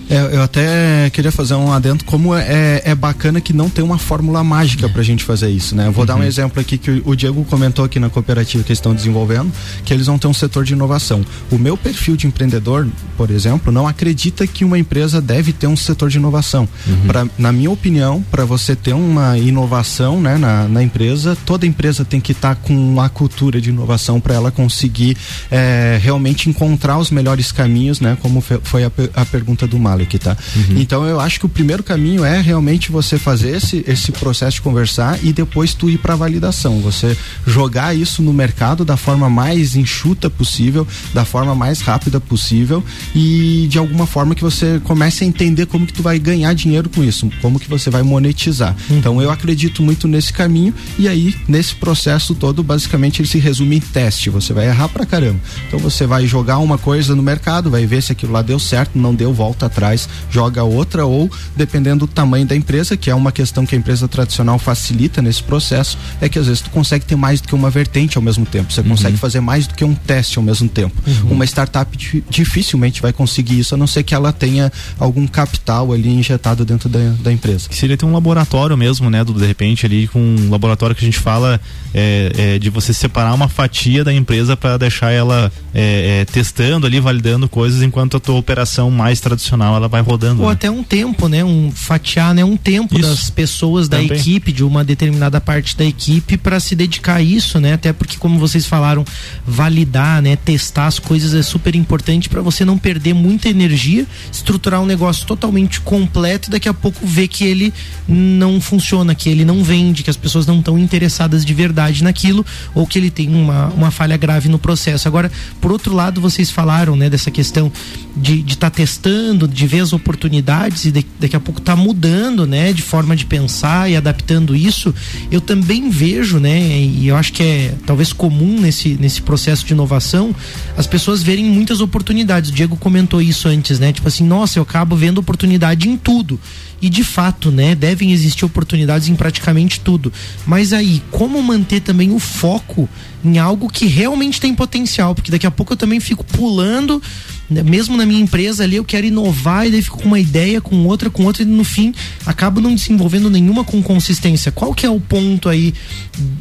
[0.10, 3.98] É, eu até queria fazer um adendo como é, é bacana que não tem uma
[3.98, 4.90] fórmula mágica é.
[4.90, 5.88] pra gente fazer isso, né?
[5.88, 6.06] Eu vou uhum.
[6.06, 9.52] dar um exemplo aqui que o Diego comentou aqui na cooperativa que eles estão desenvolvendo,
[9.84, 11.26] que eles vão ter um setor de inovação.
[11.52, 15.76] O meu perfil de empreendedor, por exemplo, não acredita que uma empresa deve ter um
[15.76, 16.68] setor de inovação.
[16.88, 17.08] Uhum.
[17.08, 22.06] Pra, na minha opinião, para você ter uma inovação né, na, na empresa, toda empresa
[22.06, 25.18] tem que estar tá com uma cultura de inovação para ela conseguir
[25.52, 28.18] é, realmente encontrar os melhores caminhos, né?
[28.22, 30.38] Como foi a, a pergunta do Mar aqui, tá?
[30.56, 30.78] Uhum.
[30.78, 34.62] Então eu acho que o primeiro caminho é realmente você fazer esse, esse processo de
[34.62, 36.80] conversar e depois tu ir para validação.
[36.82, 42.84] Você jogar isso no mercado da forma mais enxuta possível, da forma mais rápida possível
[43.16, 46.90] e de alguma forma que você comece a entender como que tu vai ganhar dinheiro
[46.90, 48.76] com isso, como que você vai monetizar.
[48.90, 48.98] Uhum.
[48.98, 53.78] Então eu acredito muito nesse caminho e aí nesse processo todo basicamente ele se resume
[53.78, 54.30] em teste.
[54.30, 55.40] Você vai errar pra caramba.
[55.68, 58.98] Então você vai jogar uma coisa no mercado, vai ver se aquilo lá deu certo,
[58.98, 63.16] não deu, volta atrás atrás, joga outra ou dependendo do tamanho da empresa, que é
[63.16, 67.06] uma questão que a empresa tradicional facilita nesse processo, é que às vezes tu consegue
[67.06, 68.90] ter mais do que uma vertente ao mesmo tempo, você uhum.
[68.90, 70.96] consegue fazer mais do que um teste ao mesmo tempo.
[71.06, 71.32] Uhum.
[71.32, 71.98] Uma startup
[72.30, 76.90] dificilmente vai conseguir isso, a não ser que ela tenha algum capital ali injetado dentro
[76.90, 77.70] da, da empresa.
[77.70, 81.04] Que seria ter um laboratório mesmo, né, do de repente ali com um laboratório que
[81.04, 81.60] a gente fala
[81.94, 86.86] é, é, de você separar uma fatia da empresa para deixar ela é, é, testando
[86.86, 90.42] ali, validando coisas enquanto a tua operação mais tradicional ela vai rodando.
[90.42, 90.54] Ou né?
[90.54, 91.44] até um tempo, né?
[91.44, 92.44] Um fatiar, né?
[92.44, 93.10] Um tempo isso.
[93.10, 94.18] das pessoas da Também.
[94.18, 97.74] equipe, de uma determinada parte da equipe para se dedicar a isso, né?
[97.74, 99.06] Até porque como vocês falaram,
[99.46, 100.36] validar, né?
[100.36, 105.26] Testar as coisas é super importante para você não perder muita energia, estruturar um negócio
[105.26, 107.74] totalmente completo e daqui a pouco ver que ele
[108.08, 112.46] não funciona, que ele não vende, que as pessoas não estão interessadas de verdade naquilo
[112.74, 115.08] ou que ele tem uma, uma falha grave no processo.
[115.08, 117.72] Agora, por outro lado, vocês falaram, né, dessa questão
[118.16, 122.74] de estar tá testando, de ver as oportunidades e daqui a pouco tá mudando, né,
[122.74, 124.94] de forma de pensar e adaptando isso,
[125.32, 129.74] eu também vejo, né, e eu acho que é talvez comum nesse, nesse processo de
[129.74, 130.36] inovação,
[130.76, 132.50] as pessoas verem muitas oportunidades.
[132.50, 133.92] O Diego comentou isso antes, né?
[133.92, 136.40] Tipo assim, nossa, eu acabo vendo oportunidade em tudo.
[136.82, 140.14] E de fato, né, devem existir oportunidades em praticamente tudo.
[140.46, 142.88] Mas aí, como manter também o foco
[143.26, 145.16] em algo que realmente tem potencial?
[145.16, 147.02] Porque daqui a pouco eu também fico pulando
[147.50, 150.60] né, mesmo na minha empresa ali eu quero inovar e daí fico com uma ideia,
[150.60, 151.94] com outra, com outra e no fim
[152.26, 154.52] acabo não desenvolvendo nenhuma com consistência.
[154.52, 155.74] Qual que é o ponto aí,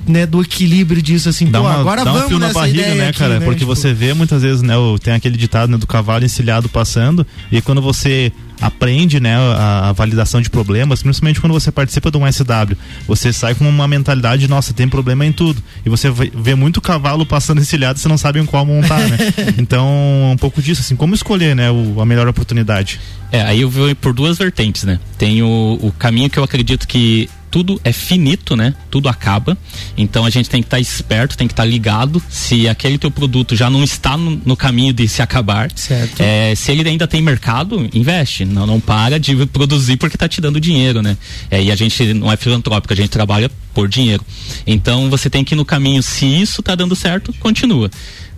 [0.07, 1.47] né, do equilíbrio disso assim?
[1.47, 3.39] Dá Pô, uma, agora dá vamos um fio na barriga, né, aqui, cara?
[3.39, 3.45] Né?
[3.45, 3.75] Porque tipo...
[3.75, 7.81] você vê muitas vezes, né, tem aquele ditado né, do cavalo encilhado passando e quando
[7.81, 12.77] você aprende né, a, a, validação de problemas, principalmente quando você participa de um SW.
[13.07, 15.63] Você sai com uma mentalidade, nossa, tem problema em tudo.
[15.85, 19.19] E você vê muito cavalo passando encilhado, você não sabe em qual montar, né?
[19.59, 19.87] então,
[20.33, 23.01] um pouco disso, assim, como escolher né, o, a melhor oportunidade?
[23.31, 24.99] É, aí eu vou por duas vertentes, né?
[25.19, 28.75] Tem o, o caminho que eu acredito que tudo é finito, né?
[28.91, 29.57] Tudo acaba.
[29.97, 32.99] Então a gente tem que estar tá esperto, tem que estar tá ligado se aquele
[32.99, 35.71] teu produto já não está no, no caminho de se acabar.
[35.75, 36.21] Certo.
[36.21, 38.45] É, se ele ainda tem mercado, investe.
[38.45, 41.17] Não, não para de produzir porque está te dando dinheiro, né?
[41.51, 44.23] É, e a gente não é filantrópico, a gente trabalha por dinheiro.
[44.67, 46.03] Então você tem que ir no caminho.
[46.03, 47.91] Se isso está dando certo, continua.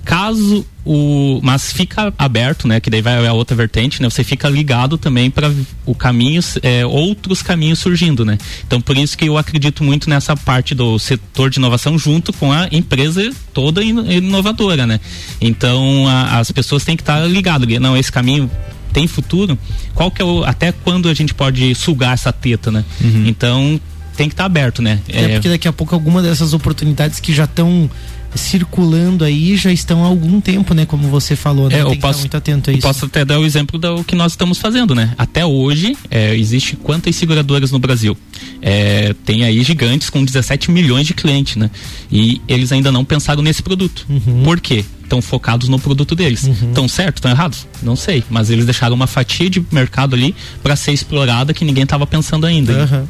[0.09, 1.39] Caso o.
[1.43, 2.81] Mas fica aberto, né?
[2.81, 4.09] Que daí vai a outra vertente, né?
[4.09, 5.53] Você fica ligado também para
[5.85, 8.39] o caminho, é, outros caminhos surgindo, né?
[8.67, 12.51] Então por isso que eu acredito muito nessa parte do setor de inovação junto com
[12.51, 14.99] a empresa toda inovadora, né?
[15.43, 17.69] Então a, as pessoas têm que estar ligadas.
[17.79, 18.51] Não, esse caminho
[18.95, 19.59] tem futuro.
[19.95, 20.43] Qual que é o.
[20.43, 22.83] Até quando a gente pode sugar essa teta, né?
[22.99, 23.27] Uhum.
[23.27, 23.79] Então
[24.17, 25.01] tem que estar aberto, né?
[25.07, 27.91] É, é porque daqui a pouco alguma dessas oportunidades que já estão
[28.35, 30.85] circulando aí já estão há algum tempo, né?
[30.87, 31.79] Como você falou, né?
[31.79, 32.83] É, eu posso, muito atento a isso.
[32.83, 35.15] posso até dar o exemplo do que nós estamos fazendo, né?
[35.17, 38.17] Até hoje, é, existe quantas seguradoras no Brasil?
[38.61, 41.71] É, tem aí gigantes com 17 milhões de clientes, né?
[42.11, 44.07] E eles ainda não pensaram nesse produto.
[44.09, 44.43] Uhum.
[44.43, 44.85] Por quê?
[45.03, 46.47] Estão focados no produto deles.
[46.47, 46.89] Estão uhum.
[46.89, 47.17] certo?
[47.17, 47.67] Estão errados?
[47.83, 48.23] Não sei.
[48.29, 52.45] Mas eles deixaram uma fatia de mercado ali para ser explorada que ninguém estava pensando
[52.45, 52.73] ainda.
[52.73, 53.07] Uhum.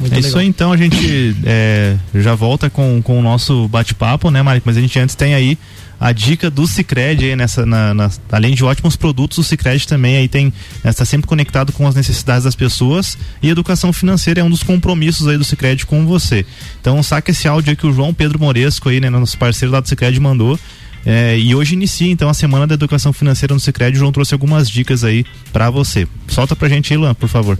[0.00, 0.28] Muito é legal.
[0.28, 4.62] isso aí, então a gente é, já volta com, com o nosso bate-papo, né, Mari?
[4.64, 5.58] Mas a gente antes tem aí
[6.00, 10.16] a dica do Cicred aí nessa, na, na, além de ótimos produtos, o Cicred também
[10.16, 10.50] aí tem,
[10.82, 15.28] está sempre conectado com as necessidades das pessoas e educação financeira é um dos compromissos
[15.28, 16.46] aí do Cicred com você.
[16.80, 19.80] Então saca esse áudio aí que o João Pedro Moresco aí, né, nosso parceiro lá
[19.80, 20.58] do Cicred mandou
[21.04, 23.96] É, e hoje inicia então a semana da educação financeira no Sicredi.
[23.96, 26.06] O João trouxe algumas dicas aí para você.
[26.28, 27.58] Solta pra gente aí, Luan, por favor.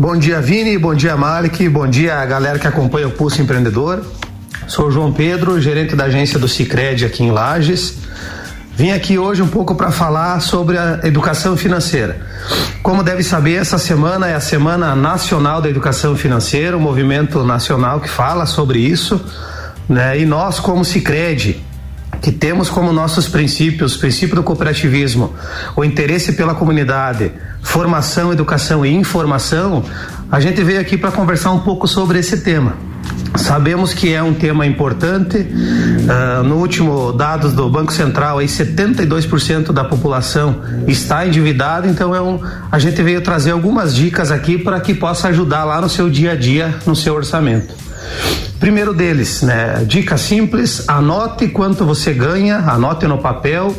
[0.00, 0.78] Bom dia, Vini.
[0.78, 1.68] Bom dia, Malik.
[1.68, 4.02] Bom dia, galera que acompanha o Pulso Empreendedor.
[4.66, 7.98] Sou João Pedro, gerente da agência do Cicred aqui em Lages.
[8.74, 12.18] Vim aqui hoje um pouco para falar sobre a educação financeira.
[12.82, 18.00] Como deve saber, essa semana é a Semana Nacional da Educação Financeira, um movimento nacional
[18.00, 19.22] que fala sobre isso,
[19.86, 20.18] né?
[20.18, 21.62] E nós, como Cicred,
[22.20, 25.34] que temos como nossos princípios, princípio do cooperativismo,
[25.74, 29.84] o interesse pela comunidade, formação, educação e informação,
[30.30, 32.74] a gente veio aqui para conversar um pouco sobre esse tema.
[33.36, 35.38] Sabemos que é um tema importante.
[35.38, 41.86] Uh, no último dados do Banco Central, aí 72% da população está endividada.
[41.86, 42.40] Então é um,
[42.70, 46.32] a gente veio trazer algumas dicas aqui para que possa ajudar lá no seu dia
[46.32, 47.89] a dia, no seu orçamento.
[48.58, 49.84] Primeiro deles, né?
[49.86, 53.74] Dica simples: anote quanto você ganha, anote no papel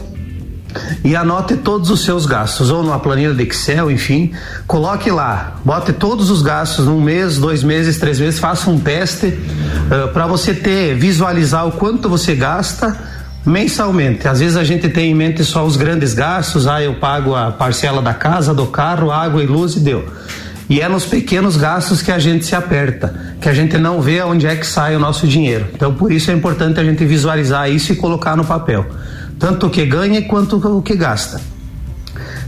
[1.03, 4.31] e anote todos os seus gastos, ou numa planilha de Excel, enfim,
[4.67, 9.27] coloque lá, bote todos os gastos num mês, dois meses, três meses, faça um teste
[9.27, 12.97] uh, para você ter, visualizar o quanto você gasta
[13.45, 14.27] mensalmente.
[14.27, 17.51] Às vezes a gente tem em mente só os grandes gastos, ah, eu pago a
[17.51, 20.07] parcela da casa, do carro, água e luz e deu.
[20.71, 24.21] E é nos pequenos gastos que a gente se aperta, que a gente não vê
[24.21, 25.67] onde é que sai o nosso dinheiro.
[25.75, 28.85] Então, por isso é importante a gente visualizar isso e colocar no papel
[29.37, 31.41] tanto o que ganha quanto o que gasta.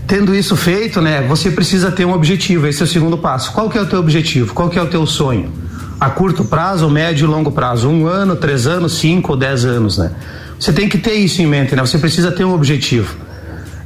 [0.08, 3.52] Tendo isso feito, né, você precisa ter um objetivo, esse é o segundo passo.
[3.52, 4.54] Qual que é o teu objetivo?
[4.54, 5.52] Qual que é o teu sonho?
[6.00, 7.90] A curto prazo, médio e longo prazo?
[7.90, 10.12] Um ano, três anos, cinco ou dez anos, né?
[10.58, 11.82] Você tem que ter isso em mente, né?
[11.82, 13.18] Você precisa ter um objetivo.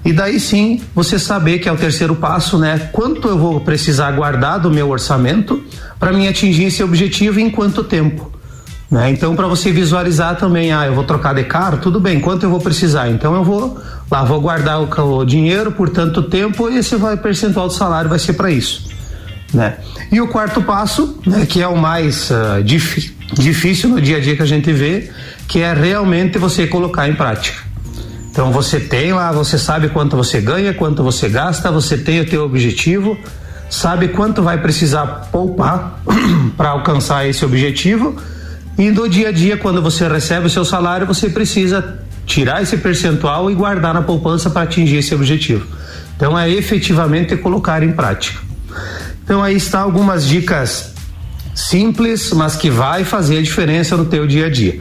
[0.07, 2.89] E daí sim, você saber que é o terceiro passo, né?
[2.93, 5.61] Quanto eu vou precisar guardar do meu orçamento
[5.99, 8.31] para mim atingir esse objetivo e em quanto tempo?
[8.89, 9.09] Né?
[9.09, 12.49] Então, para você visualizar também, ah, eu vou trocar de carro, tudo bem, quanto eu
[12.49, 13.09] vou precisar?
[13.09, 13.77] Então, eu vou
[14.09, 18.09] lá, vou guardar o, o dinheiro por tanto tempo e esse vai, percentual do salário
[18.09, 18.87] vai ser para isso.
[19.53, 19.75] Né?
[20.09, 24.19] E o quarto passo, né, que é o mais uh, dif difícil no dia a
[24.21, 25.11] dia que a gente vê,
[25.49, 27.66] que é realmente você colocar em prática.
[28.37, 32.29] Então você tem lá, você sabe quanto você ganha, quanto você gasta, você tem o
[32.29, 33.17] teu objetivo,
[33.67, 35.99] sabe quanto vai precisar poupar
[36.55, 38.15] para alcançar esse objetivo
[38.77, 42.77] e no dia a dia, quando você recebe o seu salário, você precisa tirar esse
[42.77, 45.65] percentual e guardar na poupança para atingir esse objetivo.
[46.15, 48.39] Então é efetivamente colocar em prática.
[49.23, 50.93] Então aí está algumas dicas
[51.55, 54.79] simples, mas que vai fazer a diferença no teu dia a dia.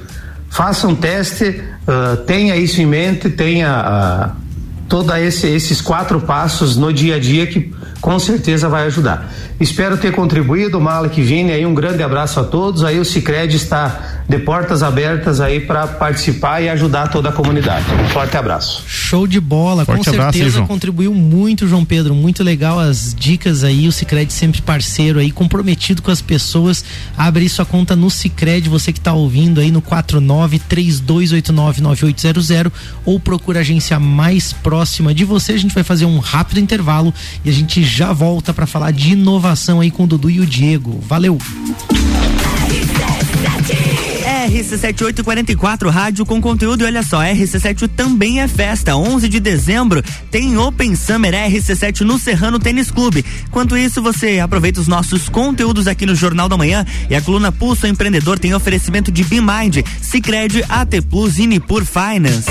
[0.50, 4.46] Faça um teste, uh, tenha isso em mente, tenha uh,
[4.88, 9.32] todos esse, esses quatro passos no dia a dia que com certeza vai ajudar.
[9.58, 12.84] Espero ter contribuído, Mala que Vini, aí um grande abraço a todos.
[12.84, 17.84] Aí o Cicred está de portas abertas aí para participar e ajudar toda a comunidade.
[17.94, 18.82] Um forte abraço.
[18.86, 22.14] Show de bola, forte com abraço, certeza aí, contribuiu muito, João Pedro.
[22.14, 23.86] Muito legal as dicas aí.
[23.86, 26.84] O Cicred sempre parceiro aí, comprometido com as pessoas.
[27.16, 32.72] Abre sua conta no Cicred, você que está ouvindo aí no 4932899800
[33.04, 35.52] ou procura a agência mais próxima de você.
[35.52, 37.14] A gente vai fazer um rápido intervalo
[37.44, 40.46] e a gente já volta para falar de inovação aí com o Dudu e o
[40.46, 41.00] Diego.
[41.06, 41.38] Valeu!
[44.46, 48.96] RC7844 Rádio com conteúdo e olha só, RC7 também é festa.
[48.96, 53.24] 11 de dezembro tem Open Summer RC7 no Serrano Tênis Clube.
[53.48, 57.50] Enquanto isso, você aproveita os nossos conteúdos aqui no Jornal da Manhã e a coluna
[57.50, 62.50] Pulso Empreendedor tem oferecimento de BeMind, Cicred, AT Plus e Nipur Finance.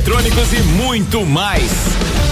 [0.53, 1.71] e muito mais.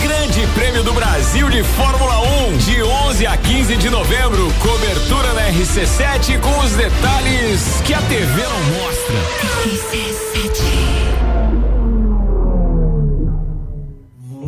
[0.02, 4.52] Grande Prêmio do Brasil de Fórmula 1, de 11 a 15 de novembro.
[4.60, 9.16] Cobertura na RC7 com os detalhes que a TV não mostra.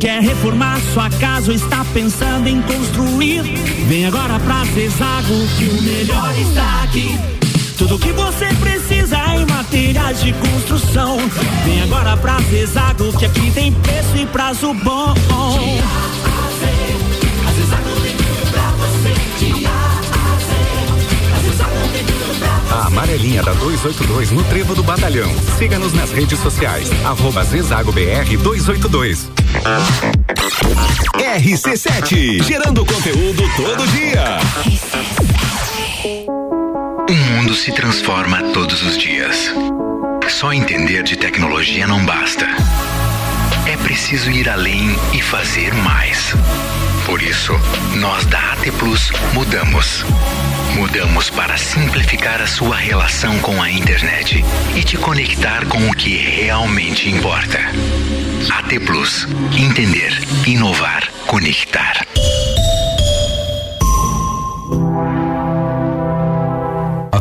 [0.00, 3.42] Quer reformar sua casa ou está pensando em construir?
[3.86, 7.16] Vem agora pra Zezago que o melhor está aqui.
[7.78, 8.81] Tudo que você precisa
[9.42, 11.18] em materiais de construção.
[11.64, 15.14] Vem agora pra Zezago que aqui tem preço e prazo bom.
[22.70, 25.30] A amarelinha da 282 no Trevo do Batalhão.
[25.58, 26.90] Siga-nos nas redes sociais.
[27.04, 29.30] Arroba Zezago BR 282.
[31.16, 34.38] RC7, gerando conteúdo todo dia.
[36.26, 36.41] O
[37.52, 39.52] mundo se transforma todos os dias.
[40.28, 42.46] Só entender de tecnologia não basta.
[43.66, 46.34] É preciso ir além e fazer mais.
[47.04, 47.52] Por isso,
[47.96, 50.04] nós da AT Plus mudamos.
[50.74, 54.42] Mudamos para simplificar a sua relação com a internet
[54.74, 57.58] e te conectar com o que realmente importa.
[58.50, 59.28] AT Plus.
[59.54, 62.06] Entender, inovar, conectar.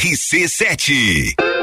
[0.00, 1.59] RC7.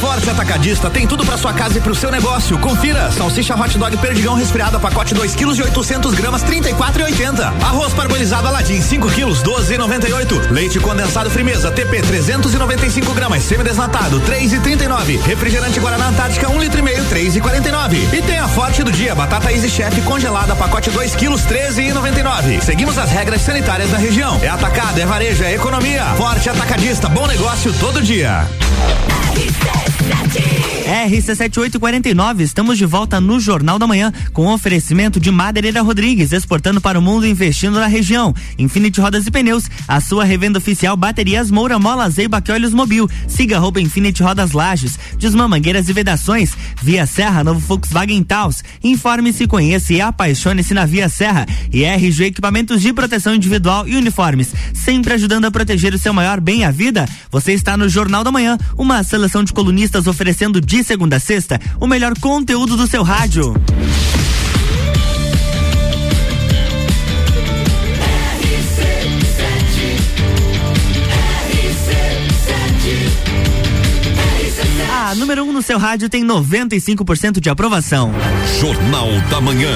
[0.00, 2.56] Forte Atacadista tem tudo para sua casa e pro seu negócio.
[2.58, 7.52] Confira: salsicha hot dog perdigão resfriada pacote 2 kg e 800 gramas 34,80.
[7.62, 10.50] Arroz parbolizado Aladim 5 kg 12,98.
[10.50, 15.20] Leite condensado Frimeza TP 395 gramas semidesnatado 3,39.
[15.22, 18.14] Refrigerante Guaraná Antártica 1 um litro e meio 3,49.
[18.14, 22.60] E tem a Forte do dia batata Easy Chef congelada pacote 2 kg 13,99.
[22.60, 24.38] Seguimos as regras sanitárias da região.
[24.42, 26.04] É atacado, é varejo, é economia.
[26.16, 28.46] Forte Atacadista, bom negócio todo dia.
[30.88, 36.98] RC7849, estamos de volta no Jornal da Manhã com oferecimento de Madeireira Rodrigues, exportando para
[36.98, 38.34] o mundo e investindo na região.
[38.58, 43.06] Infinity Rodas e Pneus, a sua revenda oficial Baterias Moura Mola Zeiba Olhos Mobil.
[43.26, 48.64] Siga arroba Infinity Rodas Lages, Desmã Mangueiras e Vedações, Via Serra, novo Volkswagen Taos.
[48.82, 51.46] Informe-se, conheça e apaixone-se na Via Serra.
[51.70, 56.40] E RG Equipamentos de Proteção Individual e Uniformes, sempre ajudando a proteger o seu maior
[56.40, 57.06] bem, a vida.
[57.30, 61.60] Você está no Jornal da Manhã, uma seleção de colunistas oferecendo de segunda a sexta
[61.80, 63.54] o melhor conteúdo do seu rádio.
[75.08, 78.12] A número 1 um no seu rádio tem 95% de aprovação.
[78.60, 79.72] Jornal da Manhã.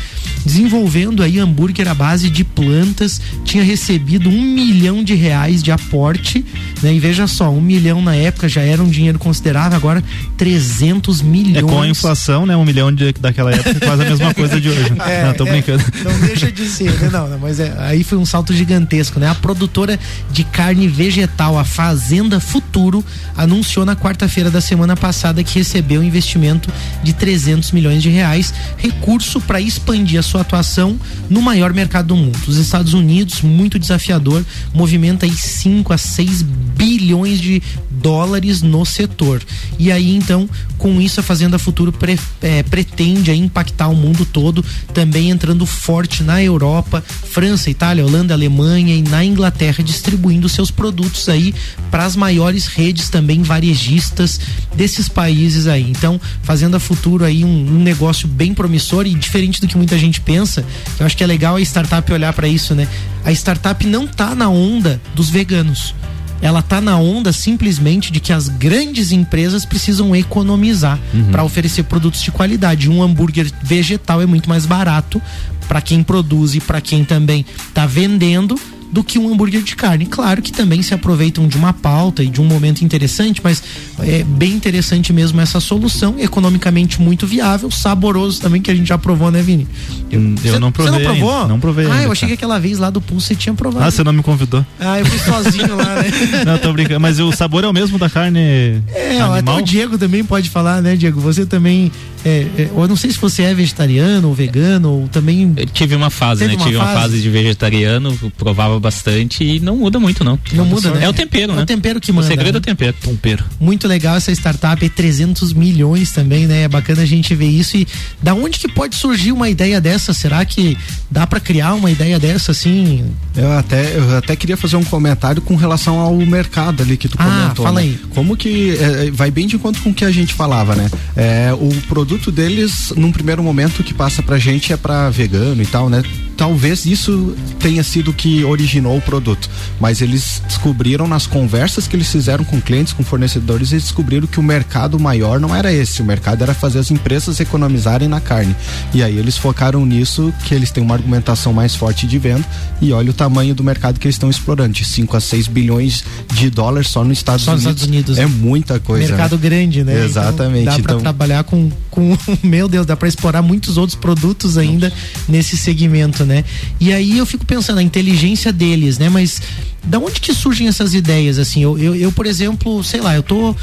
[0.45, 6.45] desenvolvendo aí hambúrguer à base de plantas, tinha recebido um milhão de reais de aporte,
[6.83, 6.95] né?
[6.95, 10.03] E veja só, um milhão na época já era um dinheiro considerável, agora
[10.37, 11.57] 300 milhões.
[11.57, 12.57] É com a inflação, né?
[12.57, 14.93] Um milhão de, daquela época quase a mesma coisa de hoje.
[15.03, 15.85] É, não, tô é, brincando.
[16.05, 17.11] Não deixa de ser, né?
[17.11, 19.29] Não, não mas é, aí foi um salto gigantesco, né?
[19.29, 19.99] A produtora
[20.31, 23.05] de carne vegetal, a Fazenda Futuro,
[23.37, 26.73] anunciou na quarta-feira da semana passada que recebeu investimento
[27.03, 30.99] de 300 milhões de reais, recurso para expandir a sua atuação
[31.29, 32.39] no maior mercado do mundo.
[32.47, 34.45] Os Estados Unidos, muito desafiador,
[34.75, 39.43] movimenta aí 5 a 6 bilhões de dólares no setor.
[39.79, 44.65] E aí então, com isso a Fazenda Futuro pre, é, pretende impactar o mundo todo,
[44.93, 51.29] também entrando forte na Europa, França, Itália, Holanda, Alemanha e na Inglaterra, distribuindo seus produtos
[51.29, 51.55] aí
[51.91, 54.41] para as maiores redes também varejistas
[54.75, 55.91] desses países aí.
[55.91, 60.21] Então, Fazenda Futuro aí um, um negócio bem promissor e diferente do que muita gente
[60.21, 60.65] pensa,
[60.99, 62.89] eu acho que é legal a startup olhar para isso, né?
[63.25, 65.95] A startup não tá na onda dos veganos
[66.43, 71.31] ela tá na onda simplesmente de que as grandes empresas precisam economizar uhum.
[71.31, 72.91] para oferecer produtos de qualidade.
[72.91, 75.23] Um hambúrguer vegetal é muito mais barato
[75.69, 78.59] para quem produz e para quem também está vendendo
[78.93, 80.05] do que um hambúrguer de carne.
[80.05, 83.63] Claro que também se aproveitam de uma pauta e de um momento interessante, mas
[84.01, 88.99] é bem interessante mesmo essa solução, economicamente muito viável, saboroso também, que a gente já
[88.99, 89.67] provou, né, Vini?
[90.11, 90.93] Eu, eu não provei.
[90.93, 91.35] Você não provou?
[91.35, 91.49] Ainda.
[91.49, 91.87] Não provei.
[91.87, 93.85] Ah, ainda, eu achei que aquela vez lá do Pulse você tinha provado.
[93.87, 94.65] Ah, você não me convidou.
[94.79, 96.11] Ah, eu fui sozinho lá, né?
[96.45, 97.01] Não, tô brincando.
[97.01, 98.83] Mas o sabor é o mesmo da carne.
[98.93, 99.35] É, animal?
[99.35, 101.21] até o Diego também pode falar, né, Diego?
[101.21, 101.91] Você também.
[102.25, 105.53] É, é, eu não sei se você é vegetariano ou vegano, ou também.
[105.57, 106.55] Eu tive uma fase, né?
[106.55, 106.91] Uma tive fase?
[106.91, 110.39] uma fase de vegetariano, provava bastante e não muda muito, não.
[110.53, 111.05] Não muda, né?
[111.05, 111.61] É o tempero, é né?
[111.61, 112.27] É o tempero que manda.
[112.27, 112.59] O segredo né?
[112.59, 112.97] é o tempero.
[113.01, 113.45] Tempero.
[113.61, 116.63] Muito legal essa startup, é 300 milhões também, né?
[116.63, 117.77] É bacana a gente ver isso.
[117.77, 117.87] E
[118.23, 120.13] da onde que pode surgir uma ideia dessa?
[120.13, 120.77] Será que
[121.11, 123.05] dá para criar uma ideia dessa assim?
[123.37, 127.17] Eu até, eu até queria fazer um comentário com relação ao mercado ali que tu
[127.19, 127.65] ah, comentou.
[127.65, 127.89] Fala né?
[127.89, 128.01] aí.
[128.11, 130.91] Como que é, vai bem de encontro com o que a gente falava, né?
[131.17, 135.67] É, o produto deles, num primeiro momento, que passa pra gente é para vegano e
[135.67, 136.03] tal, né?
[136.37, 139.49] Talvez isso tenha sido o que originou o produto,
[139.81, 144.41] mas eles descobriram nas conversas que eles fizeram com clientes, com fornecedores, eles descobriram que
[144.41, 148.55] o mercado maior não era esse, o mercado era fazer as empresas economizarem na carne.
[148.93, 152.45] E aí eles focaram nisso, que eles têm uma argumentação mais forte de venda
[152.81, 156.05] e olha o tamanho do mercado que eles estão explorando, de 5 a 6 bilhões
[156.33, 157.67] de dólares só nos Estados só Unidos.
[157.67, 158.19] Estados Unidos.
[158.19, 159.09] É muita coisa.
[159.09, 159.43] Mercado né?
[159.43, 160.05] grande, né?
[160.05, 160.63] Exatamente.
[160.63, 161.01] Então, dá para então...
[161.01, 165.01] trabalhar com, com, meu Deus, dá para explorar muitos outros produtos ainda Nossa.
[165.29, 166.45] nesse segmento, né?
[166.81, 169.09] E aí eu fico pensando, a inteligência deles, né?
[169.09, 169.41] Mas
[169.85, 171.63] da onde que surgem essas ideias, assim?
[171.63, 173.55] Eu, eu, eu por exemplo, sei lá, eu tô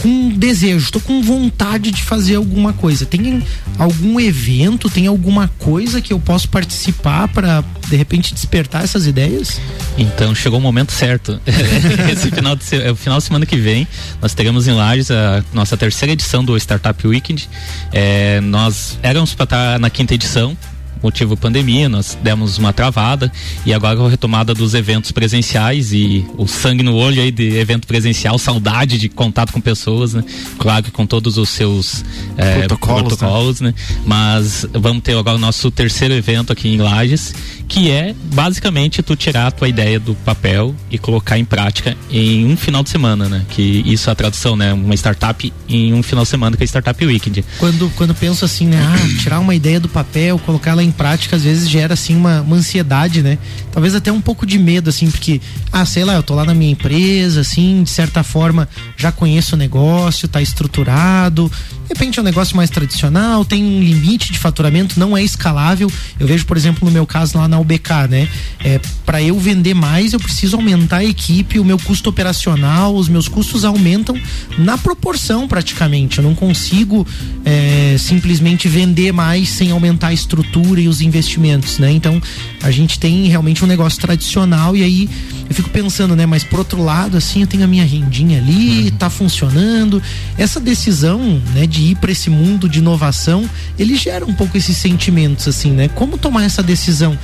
[0.00, 3.04] com desejo, tô com vontade de fazer alguma coisa.
[3.04, 3.42] Tem
[3.78, 9.60] algum evento, tem alguma coisa que eu posso participar para de repente despertar essas ideias?
[9.96, 11.40] Então chegou o momento certo.
[12.12, 13.86] Esse final de é final de semana que vem
[14.20, 17.48] nós teremos em Lages a nossa terceira edição do Startup Weekend.
[17.92, 20.56] É, nós éramos para estar na quinta edição,
[21.02, 23.30] motivo pandemia, nós demos uma travada
[23.64, 27.86] e agora a retomada dos eventos presenciais e o sangue no olho aí de evento
[27.86, 30.24] presencial, saudade de contato com pessoas, né?
[30.58, 32.04] Claro que com todos os seus
[32.36, 33.68] é, protocolos, protocolos né?
[33.68, 33.74] né?
[34.04, 37.34] Mas vamos ter agora o nosso terceiro evento aqui em Lages,
[37.66, 42.46] que é basicamente tu tirar a tua ideia do papel e colocar em prática em
[42.46, 43.44] um final de semana, né?
[43.50, 44.72] Que isso é a tradução, né?
[44.72, 47.44] Uma startup em um final de semana que é Startup Weekend.
[47.58, 48.80] Quando, quando penso assim, né?
[48.82, 52.40] Ah, tirar uma ideia do papel, colocar ela em prática às vezes gera assim uma,
[52.40, 53.38] uma ansiedade, né?
[53.70, 56.54] Talvez até um pouco de medo, assim, porque, ah, sei lá, eu tô lá na
[56.54, 61.50] minha empresa, assim, de certa forma já conheço o negócio, tá estruturado.
[61.82, 65.90] De repente é um negócio mais tradicional, tem um limite de faturamento, não é escalável.
[66.18, 68.28] Eu vejo, por exemplo, no meu caso lá na na UBK, né?
[68.64, 73.08] É, para eu vender mais, eu preciso aumentar a equipe, o meu custo operacional, os
[73.08, 74.16] meus custos aumentam
[74.56, 76.18] na proporção praticamente.
[76.18, 77.06] Eu não consigo
[77.44, 81.90] é, simplesmente vender mais sem aumentar a estrutura e os investimentos, né?
[81.92, 82.20] Então
[82.62, 85.08] a gente tem realmente um negócio tradicional e aí
[85.48, 86.26] eu fico pensando, né?
[86.26, 88.90] Mas por outro lado, assim, eu tenho a minha rendinha ali, uhum.
[88.98, 90.02] tá funcionando.
[90.36, 93.48] Essa decisão, né, de ir para esse mundo de inovação,
[93.78, 95.88] ele gera um pouco esses sentimentos, assim, né?
[95.88, 97.18] Como tomar essa decisão?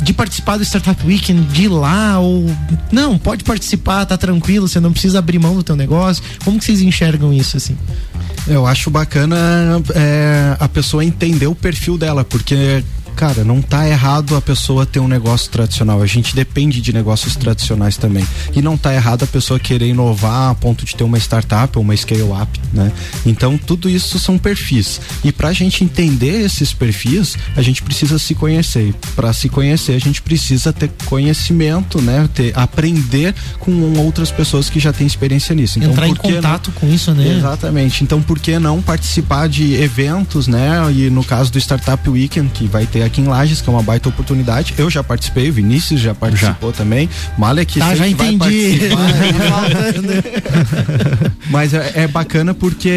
[0.00, 2.44] de participar do Startup Weekend, de ir lá ou
[2.92, 6.22] não, pode participar, tá tranquilo, você não precisa abrir mão do teu negócio.
[6.44, 7.76] Como que vocês enxergam isso assim?
[8.46, 12.84] Eu acho bacana é, a pessoa entender o perfil dela, porque
[13.14, 16.02] cara, não tá errado a pessoa ter um negócio tradicional.
[16.02, 18.26] A gente depende de negócios tradicionais também.
[18.54, 21.82] E não tá errado a pessoa querer inovar a ponto de ter uma startup ou
[21.82, 22.92] uma scale-up, né?
[23.24, 25.00] Então, tudo isso são perfis.
[25.22, 28.94] E pra gente entender esses perfis, a gente precisa se conhecer.
[29.14, 32.28] Pra se conhecer, a gente precisa ter conhecimento, né?
[32.34, 35.78] Ter, aprender com outras pessoas que já têm experiência nisso.
[35.78, 36.80] Então, Entrar em contato não...
[36.80, 37.36] com isso, né?
[37.36, 38.02] Exatamente.
[38.02, 40.92] Então, por que não participar de eventos, né?
[40.92, 43.82] E no caso do Startup Weekend, que vai ter aqui em Lages, que é uma
[43.82, 44.74] baita oportunidade.
[44.78, 46.76] Eu já participei, o Vinícius já participou já.
[46.76, 47.08] também.
[47.38, 48.80] Malek tá, já entendi.
[51.50, 52.90] Mas é, é, bacana porque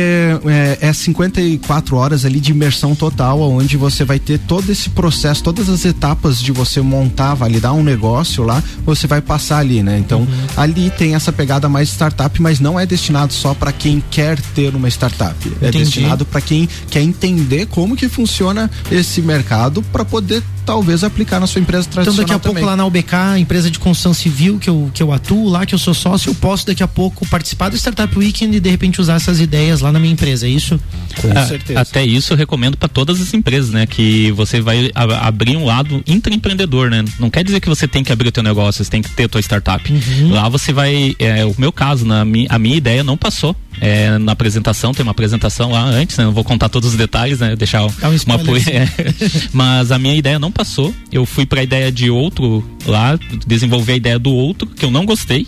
[0.46, 5.44] é, é 54 horas ali de imersão total, onde você vai ter todo esse processo,
[5.44, 9.98] todas as etapas de você montar, validar um negócio lá, você vai passar ali, né?
[9.98, 10.28] Então, uhum.
[10.56, 14.76] ali tem essa pegada mais startup, mas não é destinado só para quem quer ter
[14.76, 15.36] uma startup.
[15.62, 15.86] É Entendi.
[15.86, 21.48] destinado para quem quer entender como que funciona esse mercado para poder talvez aplicar na
[21.48, 22.62] sua empresa tradicional Então daqui a também.
[22.62, 25.74] pouco lá na UBK, empresa de construção civil que eu, que eu atuo lá, que
[25.74, 29.00] eu sou sócio, eu posso daqui a pouco participar do Startup Weekend e de repente
[29.00, 30.78] usar essas ideias lá na minha empresa, é isso?
[31.22, 31.80] Com a, certeza.
[31.80, 33.86] Até isso eu recomendo para todas as empresas, né?
[33.86, 37.06] Que você vai a, abrir um lado intraempreendedor, né?
[37.18, 39.24] Não quer dizer que você tem que abrir o teu negócio, você tem que ter
[39.24, 39.90] a tua startup.
[39.90, 40.34] Uhum.
[40.34, 44.32] Lá você vai, é, o meu caso, na, a minha ideia não passou é, na
[44.32, 46.26] apresentação, tem uma apresentação lá antes, né?
[46.26, 47.56] Não vou contar todos os detalhes, né?
[47.56, 47.92] Deixar um
[48.26, 48.60] uma.
[48.70, 48.88] É.
[49.54, 50.94] Mas a minha ideia não passou.
[51.12, 54.90] Eu fui para a ideia de outro lá, desenvolver a ideia do outro, que eu
[54.90, 55.46] não gostei.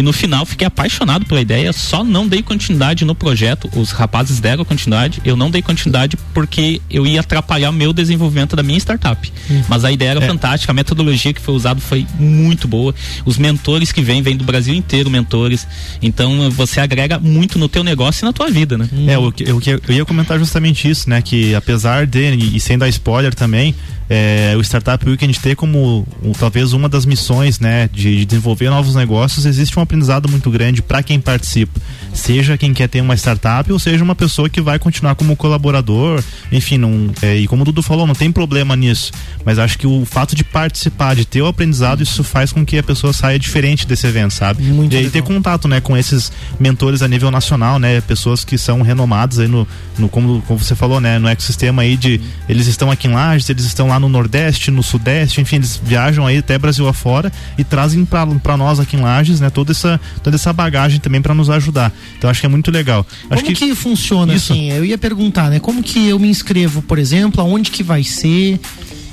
[0.00, 3.68] E no final fiquei apaixonado pela ideia, só não dei continuidade no projeto.
[3.76, 8.56] Os rapazes deram continuidade, eu não dei continuidade porque eu ia atrapalhar o meu desenvolvimento
[8.56, 9.30] da minha startup.
[9.50, 9.62] Hum.
[9.68, 10.26] Mas a ideia era é.
[10.26, 12.94] fantástica, a metodologia que foi usada foi muito boa.
[13.26, 15.68] Os mentores que vêm, vêm do Brasil inteiro, mentores.
[16.00, 18.88] Então você agrega muito no teu negócio e na tua vida, né?
[19.06, 21.20] É, o que eu, eu, ia comentar justamente isso, né?
[21.20, 23.74] Que apesar de, e sem dar spoiler também,
[24.10, 28.68] é, o Startup Weekend ter como um, talvez uma das missões, né, de, de, desenvolver
[28.68, 31.80] novos negócios, existe um aprendizado muito grande para quem participa,
[32.14, 36.22] seja quem quer ter uma startup ou seja uma pessoa que vai continuar como colaborador,
[36.52, 39.10] enfim, não, é, e como o Dudu falou, não tem problema nisso,
[39.44, 42.78] mas acho que o fato de participar, de ter o aprendizado, isso faz com que
[42.78, 44.62] a pessoa saia diferente desse evento, sabe?
[44.62, 48.56] Muito e aí ter contato, né, com esses mentores a nível nacional, né, pessoas que
[48.56, 49.66] são renomadas aí no,
[49.98, 53.48] no como, como você falou, né, no ecossistema aí de eles estão aqui em Lages,
[53.50, 57.64] eles estão lá no Nordeste, no Sudeste, enfim, eles viajam aí até Brasil afora e
[57.64, 61.48] trazem para nós aqui em Lages, né, toda essa, toda essa bagagem também para nos
[61.48, 61.92] ajudar.
[62.18, 63.06] Então acho que é muito legal.
[63.30, 64.52] Acho como que, que funciona isso?
[64.52, 64.70] assim?
[64.70, 65.60] Eu ia perguntar, né?
[65.60, 68.58] Como que eu me inscrevo, por exemplo, aonde que vai ser?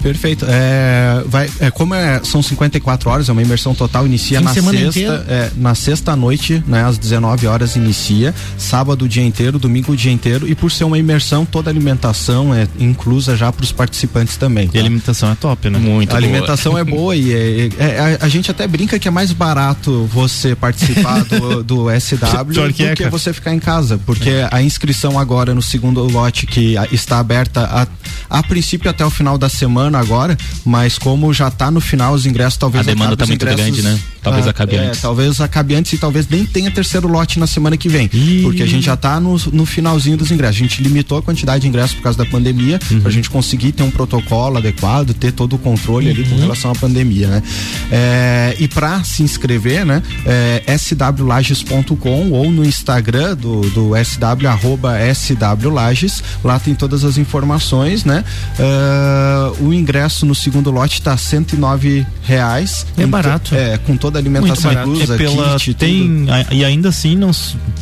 [0.02, 0.46] Perfeito.
[0.48, 5.26] É, vai, é, como é, são 54 horas, é uma imersão total, inicia na sexta,
[5.28, 9.96] é, na sexta noite, né, às 19 horas inicia, sábado o dia inteiro, domingo o
[9.96, 13.72] dia inteiro, e por ser uma imersão, toda a alimentação é inclusa já para os
[13.72, 14.68] participantes também.
[14.68, 14.74] Tá?
[14.76, 15.80] E a alimentação é top, né?
[15.80, 16.14] Muito.
[16.14, 19.32] A alimentação é boa e é, é, a, a, gente até brinca que é mais
[19.32, 24.62] barato você participar do, do SW do que, que você ficar em casa, porque a
[24.62, 27.88] inscrição agora no segundo lote que está aberta
[28.30, 32.14] a, a princípio até o final da semana agora, mas como já está no final
[32.14, 34.00] os ingressos, talvez a demanda está muito grande, né?
[34.22, 35.02] Talvez ah, acabe é, antes.
[35.02, 38.42] Talvez acabe antes e talvez nem tenha terceiro lote na semana que vem, Ih.
[38.44, 40.58] porque a gente já está no, no finalzinho dos ingressos.
[40.58, 43.00] A gente limitou a quantidade de ingressos por causa da pandemia, uhum.
[43.00, 46.14] para a gente conseguir ter um protocolo adequado, ter todo o controle uhum.
[46.14, 46.42] ali com uhum.
[46.42, 47.44] relação à pandemia, né?
[47.92, 50.04] É, e para se inscrever, né?
[50.26, 58.04] É, swlages.com ou no Instagram do, do SW arroba swlages, lá tem todas as informações,
[58.04, 58.24] né?
[58.60, 62.86] Uh, o ingresso no segundo lote está 109 reais.
[62.98, 63.56] É barato.
[63.56, 67.32] É, com toda a alimentação inclusa, é pela, kit, tem a, E ainda assim, não,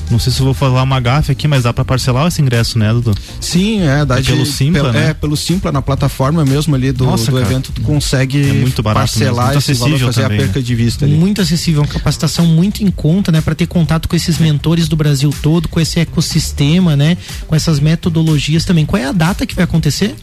[0.09, 2.91] não sei se vou falar uma gafe aqui, mas dá para parcelar esse ingresso, né,
[2.93, 3.15] Dudu?
[3.39, 5.09] Sim, é, dá é de, pelo Simpla, pelo, né?
[5.09, 8.81] É, pelo Simpla, na plataforma mesmo ali do, Nossa, do evento, tu consegue é muito
[8.83, 10.65] barato parcelar muito esse valor, fazer também, a perca né?
[10.65, 11.15] de vista ali.
[11.15, 14.95] Muito acessível, uma capacitação muito em conta, né, para ter contato com esses mentores do
[14.95, 17.17] Brasil todo, com esse ecossistema, né,
[17.47, 18.85] com essas metodologias também.
[18.85, 20.15] Qual é a data que vai acontecer?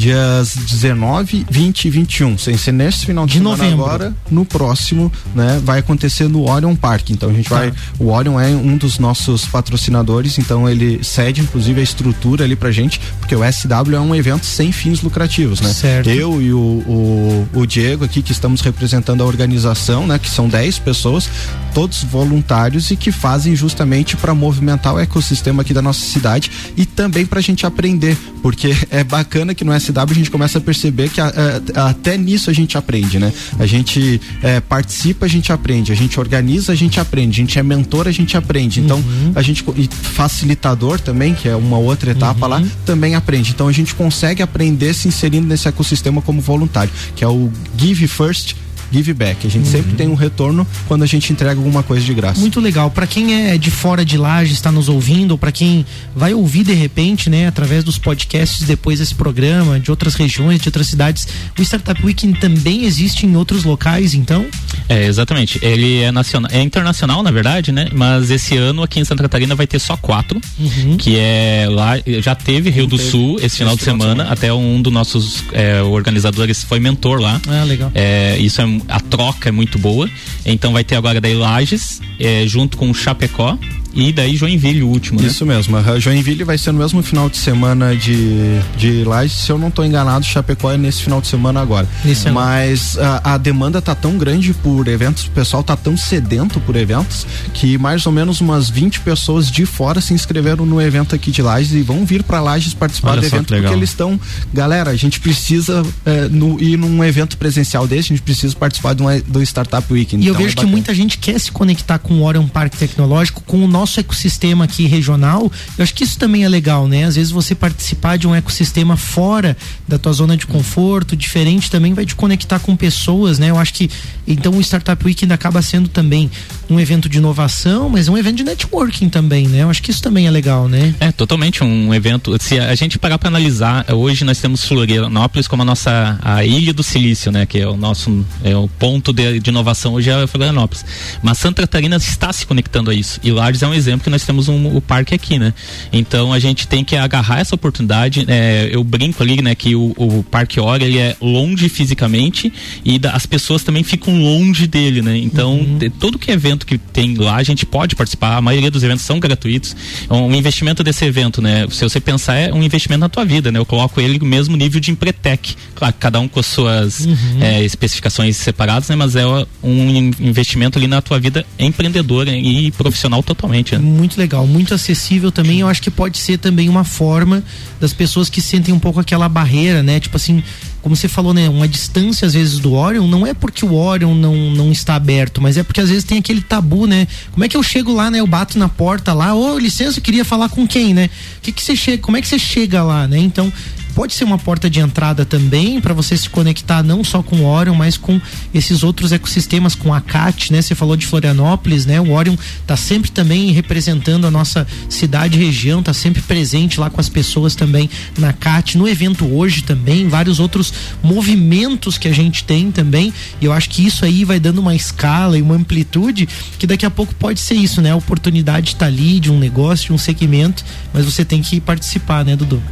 [0.00, 2.38] Dias 19, 20 e 21.
[2.38, 3.84] Sem ser nesse final de, De semana novembro.
[3.84, 7.10] agora, no próximo, né, vai acontecer no Orion Park.
[7.10, 11.80] Então a gente vai, o Orion é um dos nossos patrocinadores, então ele cede inclusive
[11.80, 15.70] a estrutura ali pra gente, porque o SW é um evento sem fins lucrativos, né?
[15.72, 16.08] Certo.
[16.08, 20.48] Eu e o, o, o Diego aqui que estamos representando a organização, né, que são
[20.48, 21.28] 10 pessoas,
[21.74, 26.86] todos voluntários e que fazem justamente para movimentar o ecossistema aqui da nossa cidade e
[26.86, 31.08] também pra gente aprender, porque é bacana que no SW a gente começa a perceber
[31.10, 31.32] que a-
[31.74, 33.32] a- até nisso a gente aprende, né?
[33.58, 37.58] A gente é, participa, a gente aprende, a gente organiza, a gente aprende, a gente
[37.58, 38.80] é mentor, a gente aprende.
[38.80, 39.02] Então,
[39.34, 39.88] a gente e
[40.24, 43.50] facilitador também, que é uma outra etapa lá, também aprende.
[43.52, 48.06] Então a gente consegue aprender se inserindo nesse ecossistema como voluntário, que é o Give
[48.06, 48.54] First,
[48.92, 49.46] Give Back.
[49.46, 52.40] A gente sempre tem um retorno quando a gente entrega alguma coisa de graça.
[52.40, 52.90] Muito legal.
[52.90, 55.84] Para quem é de fora de Laje, está nos ouvindo, ou para quem
[56.14, 60.68] vai ouvir de repente, né, através dos podcasts depois desse programa, de outras regiões, de
[60.68, 61.26] outras cidades,
[61.58, 64.46] o Startup Weekend também existe em outros locais, então?
[64.88, 65.58] É, exatamente.
[65.62, 67.88] Ele é nacional, é internacional, na verdade, né?
[67.92, 70.96] Mas esse ano aqui em Santa Catarina vai ter só quatro, Uhum.
[70.96, 73.10] que é lá, já teve Rio do teve.
[73.10, 77.40] Sul esse final de semana, até um dos nossos é, organizadores foi mentor lá.
[77.48, 77.90] Ah, legal.
[77.94, 80.08] É, isso é a troca é muito boa.
[80.44, 83.58] Então vai ter agora daí Lages, é, junto com Chapecó
[83.92, 85.26] e daí Joinville o último, né?
[85.26, 89.50] Isso mesmo, a Joinville vai ser no mesmo final de semana de, de Lages, se
[89.50, 91.86] eu não estou enganado, Chapecó é nesse final de semana agora.
[92.26, 92.34] Ano.
[92.34, 96.76] Mas a, a demanda tá tão grande por eventos, o pessoal tá tão sedento por
[96.76, 101.30] eventos, que mais ou menos umas 20 pessoas de fora se inscreveram no evento aqui
[101.30, 104.18] de Lages e vão vir para Lages participar Olha do evento porque eles estão,
[104.52, 108.94] galera, a gente precisa é, no- ir num evento presencial desse, a gente precisa participar
[108.94, 110.24] de um, do Startup Weekend.
[110.24, 112.76] E eu Então, vejo é que muita gente quer se conectar com o Orion Parque
[112.76, 115.50] Tecnológico, com o nosso ecossistema aqui regional.
[115.76, 117.04] Eu acho que isso também é legal, né?
[117.04, 119.56] Às vezes você participar de um ecossistema fora
[119.88, 123.50] da tua zona de conforto, diferente, também vai te conectar com pessoas, né?
[123.50, 123.90] Eu acho que
[124.26, 126.30] então o Startup Weekend acaba sendo também
[126.68, 129.62] um evento de inovação, mas é um evento de networking também, né?
[129.62, 130.94] Eu acho que isso também é legal, né?
[131.00, 132.36] É totalmente um evento.
[132.40, 136.72] Se a gente parar para analisar, hoje nós temos Florianópolis como a nossa a ilha
[136.72, 137.46] do silício, né?
[137.46, 140.84] Que é o nosso é o ponto de, de inovação hoje é Florianópolis.
[141.22, 143.18] Mas Santa Catarina está se conectando a isso.
[143.22, 145.52] E Lages é um exemplo que nós temos um, o parque aqui, né?
[145.92, 148.24] Então a gente tem que agarrar essa oportunidade.
[148.28, 149.54] É, eu brinco ali, né?
[149.54, 152.52] Que o, o Parque Hora ele é longe fisicamente
[152.84, 155.16] e da- as pessoas também ficam longe dele, né?
[155.18, 158.36] Então te- todo que evento que tem lá a gente pode participar.
[158.36, 159.74] A maioria dos eventos são gratuitos.
[160.10, 161.66] Um investimento desse evento, né?
[161.70, 163.58] Se você pensar é um investimento na tua vida, né?
[163.58, 165.54] Eu coloco ele no mesmo nível de Empretec.
[165.74, 167.06] Claro, cada um com as suas
[167.40, 168.96] é, especificações separadas, né?
[168.96, 169.24] Mas é
[169.62, 173.59] um in- investimento ali na tua vida empreendedora e profissional totalmente.
[173.78, 173.78] Né?
[173.78, 175.60] Muito legal, muito acessível também.
[175.60, 177.42] Eu acho que pode ser também uma forma
[177.80, 180.00] das pessoas que sentem um pouco aquela barreira, né?
[180.00, 180.42] Tipo assim,
[180.82, 181.48] como você falou, né?
[181.48, 185.40] Uma distância às vezes do Orion, não é porque o Orion não, não está aberto,
[185.40, 187.06] mas é porque às vezes tem aquele tabu, né?
[187.32, 188.20] Como é que eu chego lá, né?
[188.20, 191.10] Eu bato na porta lá, ô, licença, eu queria falar com quem, né?
[191.42, 193.18] Que que você chega, como é que você chega lá, né?
[193.18, 193.52] Então,
[193.90, 197.46] pode ser uma porta de entrada também para você se conectar não só com o
[197.46, 198.20] Orion, mas com
[198.54, 200.62] esses outros ecossistemas, com a CAT, né?
[200.62, 202.00] Você falou de Florianópolis, né?
[202.00, 202.36] O Orion
[202.66, 207.08] tá sempre também representando a nossa cidade e região, tá sempre presente lá com as
[207.08, 210.72] pessoas também na CAT, no evento hoje também, vários outros
[211.02, 213.12] movimentos que a gente tem também.
[213.40, 216.28] E eu acho que isso aí vai dando uma escala e uma amplitude
[216.58, 217.90] que daqui a pouco pode ser isso, né?
[217.90, 222.24] A oportunidade tá ali de um negócio, de um segmento, mas você tem que participar,
[222.24, 222.62] né, Dudu?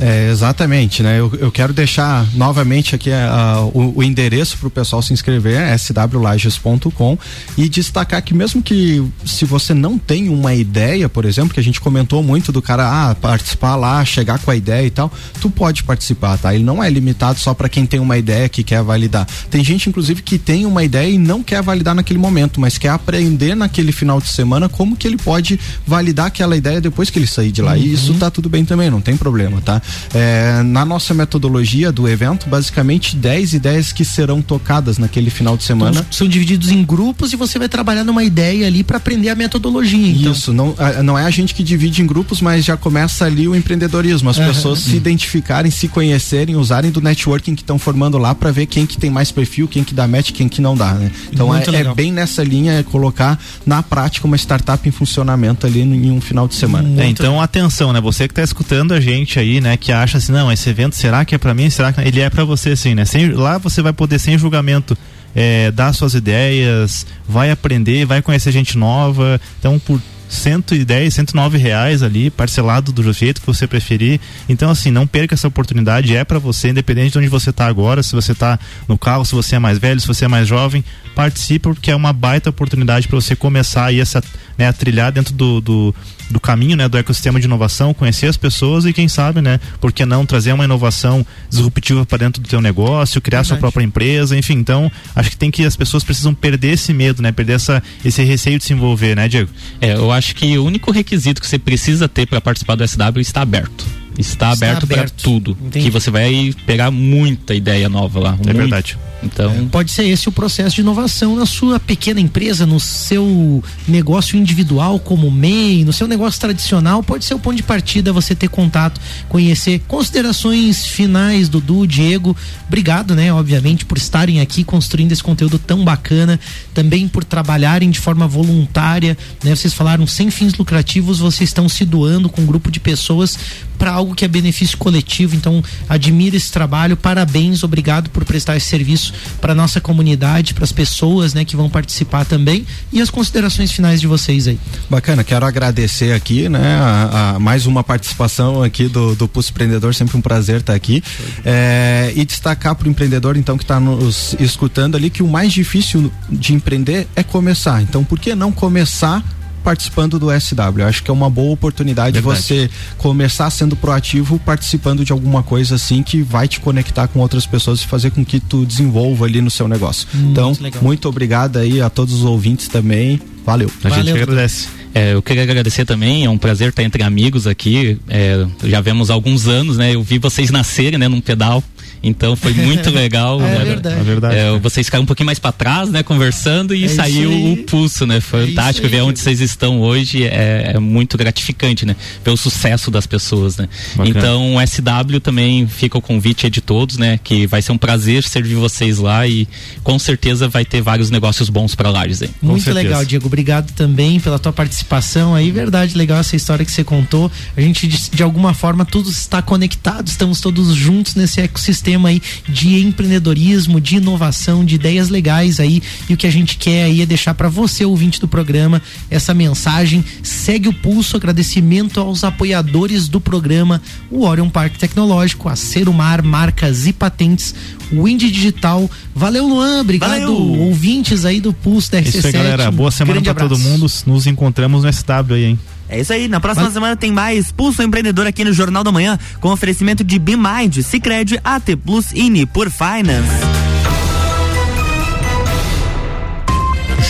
[0.00, 1.20] É, exatamente, né?
[1.20, 5.60] Eu, eu quero deixar novamente aqui ah, o, o endereço para o pessoal se inscrever,
[5.78, 7.18] swlages.com
[7.58, 11.62] e destacar que mesmo que se você não tem uma ideia, por exemplo, que a
[11.62, 15.50] gente comentou muito do cara ah, participar lá, chegar com a ideia e tal, tu
[15.50, 16.54] pode participar, tá?
[16.54, 19.26] Ele não é limitado só para quem tem uma ideia que quer validar.
[19.50, 22.88] Tem gente inclusive que tem uma ideia e não quer validar naquele momento, mas quer
[22.88, 27.26] aprender naquele final de semana como que ele pode validar aquela ideia depois que ele
[27.26, 27.76] sair de lá.
[27.76, 29.82] E isso tá tudo bem também, não tem problema, tá?
[30.14, 35.64] É, na nossa metodologia do evento, basicamente 10 ideias que serão tocadas naquele final de
[35.64, 35.90] semana.
[36.00, 39.34] Então, são divididos em grupos e você vai trabalhar numa ideia ali para aprender a
[39.34, 40.08] metodologia.
[40.08, 40.32] Então.
[40.32, 40.74] Isso, não,
[41.04, 44.30] não é a gente que divide em grupos, mas já começa ali o empreendedorismo.
[44.30, 44.48] As Aham.
[44.48, 48.86] pessoas se identificarem, se conhecerem, usarem do networking que estão formando lá para ver quem
[48.86, 51.10] que tem mais perfil, quem que dá match, quem que não dá, né?
[51.32, 55.84] Então é, é bem nessa linha é colocar na prática uma startup em funcionamento ali
[55.84, 57.02] no- em um final de semana.
[57.02, 58.00] É, então atenção, né?
[58.00, 61.24] Você que tá escutando a gente aí, né, que acha assim, não, esse evento será
[61.24, 61.70] que é pra mim?
[61.70, 63.04] Será que ele é pra você sim, né?
[63.04, 64.96] Sem, lá você vai poder sem julgamento
[65.34, 69.40] é, dar suas ideias, vai aprender, vai conhecer gente nova.
[69.58, 70.00] Então, por
[70.30, 74.20] 110, 109 reais ali, parcelado do jeito que você preferir.
[74.48, 78.02] Então, assim, não perca essa oportunidade, é para você, independente de onde você tá agora,
[78.02, 80.84] se você tá no carro, se você é mais velho, se você é mais jovem,
[81.14, 84.22] participe porque é uma baita oportunidade para você começar aí essa,
[84.56, 85.94] né, a trilhar dentro do, do,
[86.30, 89.92] do caminho, né, do ecossistema de inovação, conhecer as pessoas e quem sabe, né, por
[89.92, 93.48] que não trazer uma inovação disruptiva para dentro do teu negócio, criar Verdade.
[93.48, 97.22] sua própria empresa, enfim, então, acho que tem que as pessoas precisam perder esse medo,
[97.22, 99.50] né, perder essa, esse receio de se envolver, né, Diego?
[99.80, 103.20] É, eu acho que o único requisito que você precisa ter para participar do SW
[103.20, 103.99] está aberto.
[104.18, 105.12] Está, está aberto, aberto.
[105.12, 105.56] para tudo.
[105.60, 105.84] Entendi.
[105.84, 108.32] Que você vai pegar muita ideia nova lá.
[108.32, 108.56] É muito.
[108.56, 108.98] verdade.
[109.22, 113.62] Então, é, pode ser esse o processo de inovação na sua pequena empresa, no seu
[113.86, 118.34] negócio individual como MEI, no seu negócio tradicional, pode ser o ponto de partida você
[118.34, 119.82] ter contato, conhecer.
[119.86, 122.36] Considerações finais, Dudu, Diego,
[122.66, 126.40] obrigado, né, obviamente, por estarem aqui construindo esse conteúdo tão bacana,
[126.72, 129.54] também por trabalharem de forma voluntária, né?
[129.54, 133.38] Vocês falaram sem fins lucrativos, vocês estão se doando com um grupo de pessoas
[133.80, 135.34] para algo que é benefício coletivo.
[135.34, 140.70] Então, admiro esse trabalho, parabéns, obrigado por prestar esse serviço para nossa comunidade, para as
[140.70, 144.60] pessoas, né, que vão participar também e as considerações finais de vocês aí.
[144.90, 149.94] Bacana, quero agradecer aqui, né, a, a mais uma participação aqui do, do Pulso Empreendedor,
[149.94, 151.02] sempre um prazer estar aqui.
[151.42, 155.54] É, e destacar para o empreendedor, então, que está nos escutando ali, que o mais
[155.54, 157.80] difícil de empreender é começar.
[157.80, 159.24] Então, por que não começar
[159.62, 160.80] participando do SW.
[160.80, 162.42] Eu acho que é uma boa oportunidade Verdade.
[162.42, 167.46] você começar sendo proativo, participando de alguma coisa assim que vai te conectar com outras
[167.46, 170.08] pessoas e fazer com que tu desenvolva ali no seu negócio.
[170.14, 170.82] Hum, então, legal.
[170.82, 173.20] muito obrigado aí a todos os ouvintes também.
[173.44, 173.70] Valeu.
[173.82, 174.04] A Valeu.
[174.04, 174.68] gente agradece.
[174.94, 177.98] É, eu queria agradecer também, é um prazer estar entre amigos aqui.
[178.08, 179.94] É, já vemos alguns anos, né?
[179.94, 181.62] Eu vi vocês nascerem, né, num pedal.
[182.02, 183.40] Então foi muito legal.
[183.40, 183.64] é, né?
[183.64, 184.00] verdade.
[184.00, 184.36] é verdade.
[184.36, 186.02] É, vocês ficaram um pouquinho mais para trás, né?
[186.02, 188.20] Conversando e é saiu o pulso, né?
[188.20, 190.24] Fantástico é ver onde vocês estão hoje.
[190.24, 191.94] É, é, muito gratificante, né?
[192.24, 193.68] Ver o sucesso das pessoas, né?
[193.94, 194.18] Bacana.
[194.18, 197.18] Então o SW também fica o convite de todos, né?
[197.22, 199.46] Que vai ser um prazer servir vocês lá e
[199.82, 202.30] com certeza vai ter vários negócios bons para lá, aí.
[202.40, 203.26] Muito legal, Diego.
[203.26, 205.50] Obrigado também pela tua participação aí.
[205.50, 207.30] Verdade, legal essa história que você contou.
[207.56, 212.08] A gente, de, de alguma forma, tudo está conectado, estamos todos juntos nesse ecossistema sistema
[212.10, 215.82] aí de empreendedorismo, de inovação, de ideias legais aí.
[216.08, 218.80] E o que a gente quer aí é deixar para você, ouvinte do programa,
[219.10, 220.04] essa mensagem.
[220.22, 226.86] Segue o pulso, agradecimento aos apoiadores do programa, o Orion Parque Tecnológico, a Serumar, marcas
[226.86, 227.54] e patentes,
[227.92, 228.88] Wind Digital.
[229.14, 229.80] Valeu, Luan.
[229.80, 230.32] Obrigado, Valeu.
[230.32, 232.14] ouvintes aí do Pulso da RC7.
[232.14, 232.70] Isso aí, galera.
[232.70, 233.86] Boa semana para todo mundo.
[234.06, 235.58] Nos encontramos no SW aí, hein?
[235.90, 236.28] É isso aí.
[236.28, 236.72] Na próxima Mas...
[236.72, 241.40] semana tem mais Pulso Empreendedor aqui no Jornal da Manhã, com oferecimento de BeMind, Cicred,
[241.42, 243.28] AT Plus Ine por Finance.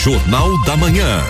[0.03, 1.21] Jornal da Manhã.